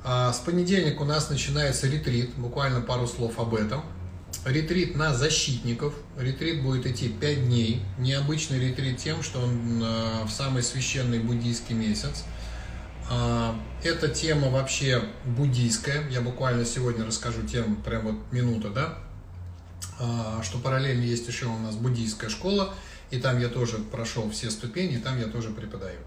[0.02, 2.34] А, с понедельника у нас начинается ретрит.
[2.36, 3.84] Буквально пару слов об этом.
[4.45, 5.95] Ретрит на защитников.
[6.18, 7.83] Ретрит будет идти 5 дней.
[7.99, 12.24] Необычный ретрит тем, что он а, в самый священный буддийский месяц.
[13.11, 16.09] А, эта тема вообще буддийская.
[16.11, 18.99] Я буквально сегодня расскажу тему, прям вот минута, да?
[20.43, 22.74] Что параллельно есть еще у нас буддийская школа.
[23.12, 25.99] И там я тоже прошел все ступени, и там я тоже преподаю.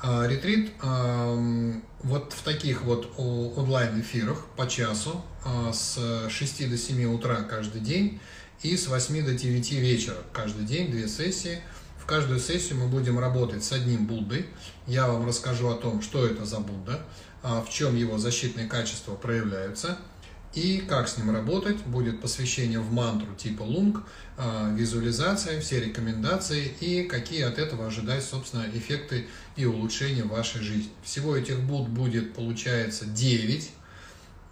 [0.00, 7.42] А, ретрит вот в таких вот онлайн-эфирах по часу а, с 6 до 7 утра
[7.42, 8.20] каждый день
[8.62, 11.60] и с 8 до 9 вечера каждый день, две сессии.
[11.98, 14.46] В каждую сессию мы будем работать с одним Буддой.
[14.86, 17.00] Я вам расскажу о том, что это за Будда,
[17.42, 19.98] а, в чем его защитные качества проявляются–
[20.54, 24.02] и как с ним работать, будет посвящение в мантру типа лунг,
[24.36, 29.26] а, визуализация, все рекомендации и какие от этого ожидать, собственно, эффекты
[29.56, 30.90] и улучшения в вашей жизни.
[31.02, 33.70] Всего этих буд будет, получается, 9,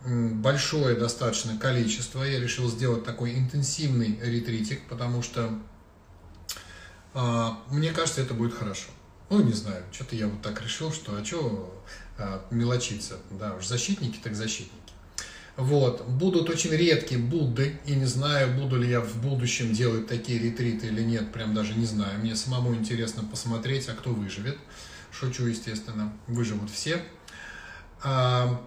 [0.05, 2.23] большое достаточно количество.
[2.23, 5.59] Я решил сделать такой интенсивный ретритик, потому что
[7.15, 8.91] а, мне кажется, это будет хорошо.
[9.31, 11.83] Ну, не знаю, что-то я вот так решил, что а что
[12.19, 14.86] а, мелочиться, да, уж защитники так защитники.
[15.57, 16.07] Вот.
[16.07, 20.89] Будут очень редкие Будды, и не знаю, буду ли я в будущем делать такие ретриты
[20.89, 22.21] или нет, прям даже не знаю.
[22.21, 24.59] Мне самому интересно посмотреть, а кто выживет.
[25.11, 27.03] Шучу, естественно, выживут все.
[28.03, 28.61] А,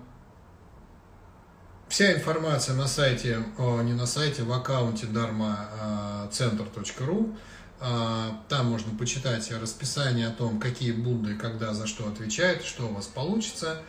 [1.87, 7.37] вся информация на сайте, о, не на сайте, в аккаунте dharmacenter.ru.
[7.81, 12.93] А, там можно почитать расписание о том, какие Будды, когда, за что отвечают, что у
[12.95, 13.83] вас получится.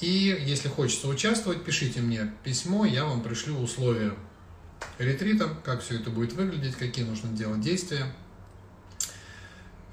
[0.00, 4.14] И если хочется участвовать, пишите мне письмо, я вам пришлю условия
[4.98, 8.06] ретрита, как все это будет выглядеть, какие нужно делать действия.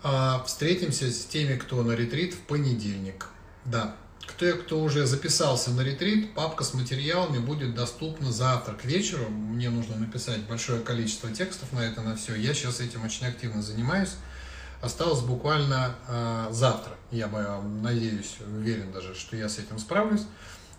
[0.03, 3.27] А, встретимся с теми, кто на ретрит в понедельник.
[3.65, 3.95] Да,
[4.27, 9.29] кто, кто уже записался на ретрит, папка с материалами будет доступна завтра к вечеру.
[9.29, 12.35] Мне нужно написать большое количество текстов на это, на все.
[12.35, 14.11] Я сейчас этим очень активно занимаюсь
[14.85, 16.93] осталось буквально э, завтра.
[17.11, 17.43] Я бы,
[17.81, 20.21] надеюсь, уверен даже, что я с этим справлюсь.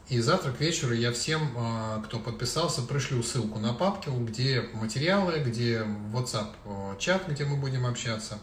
[0.09, 5.41] И завтра к вечеру я всем, э, кто подписался, пришлю ссылку на папку, где материалы,
[5.41, 8.39] где WhatsApp э, чат, где мы будем общаться.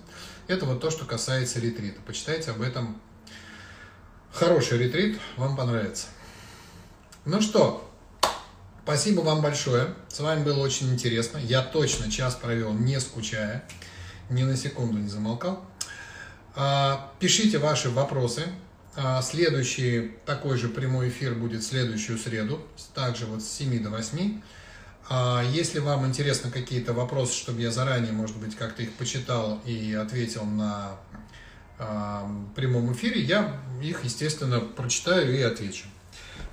[0.48, 2.02] Это вот то, что касается ретрита.
[2.06, 3.00] Почитайте об этом.
[4.34, 6.08] Хороший ретрит, вам понравится.
[7.24, 7.90] Ну что,
[8.84, 9.94] спасибо вам большое.
[10.10, 11.38] С вами было очень интересно.
[11.38, 13.64] Я точно час провел, не скучая
[14.34, 15.64] ни на секунду не замолкал.
[16.56, 18.44] А, пишите ваши вопросы.
[18.96, 22.62] А, следующий такой же прямой эфир будет следующую среду,
[22.94, 24.42] также вот с 7 до 8.
[25.10, 29.94] А, если вам интересны какие-то вопросы, чтобы я заранее, может быть, как-то их почитал и
[29.94, 30.98] ответил на
[32.56, 35.86] прямом эфире, я их, естественно, прочитаю и отвечу.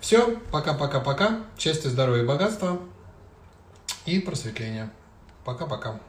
[0.00, 1.44] Все, пока-пока-пока.
[1.58, 2.80] Счастья, здоровья, богатства
[4.06, 4.90] и просветления.
[5.44, 6.00] Пока-пока.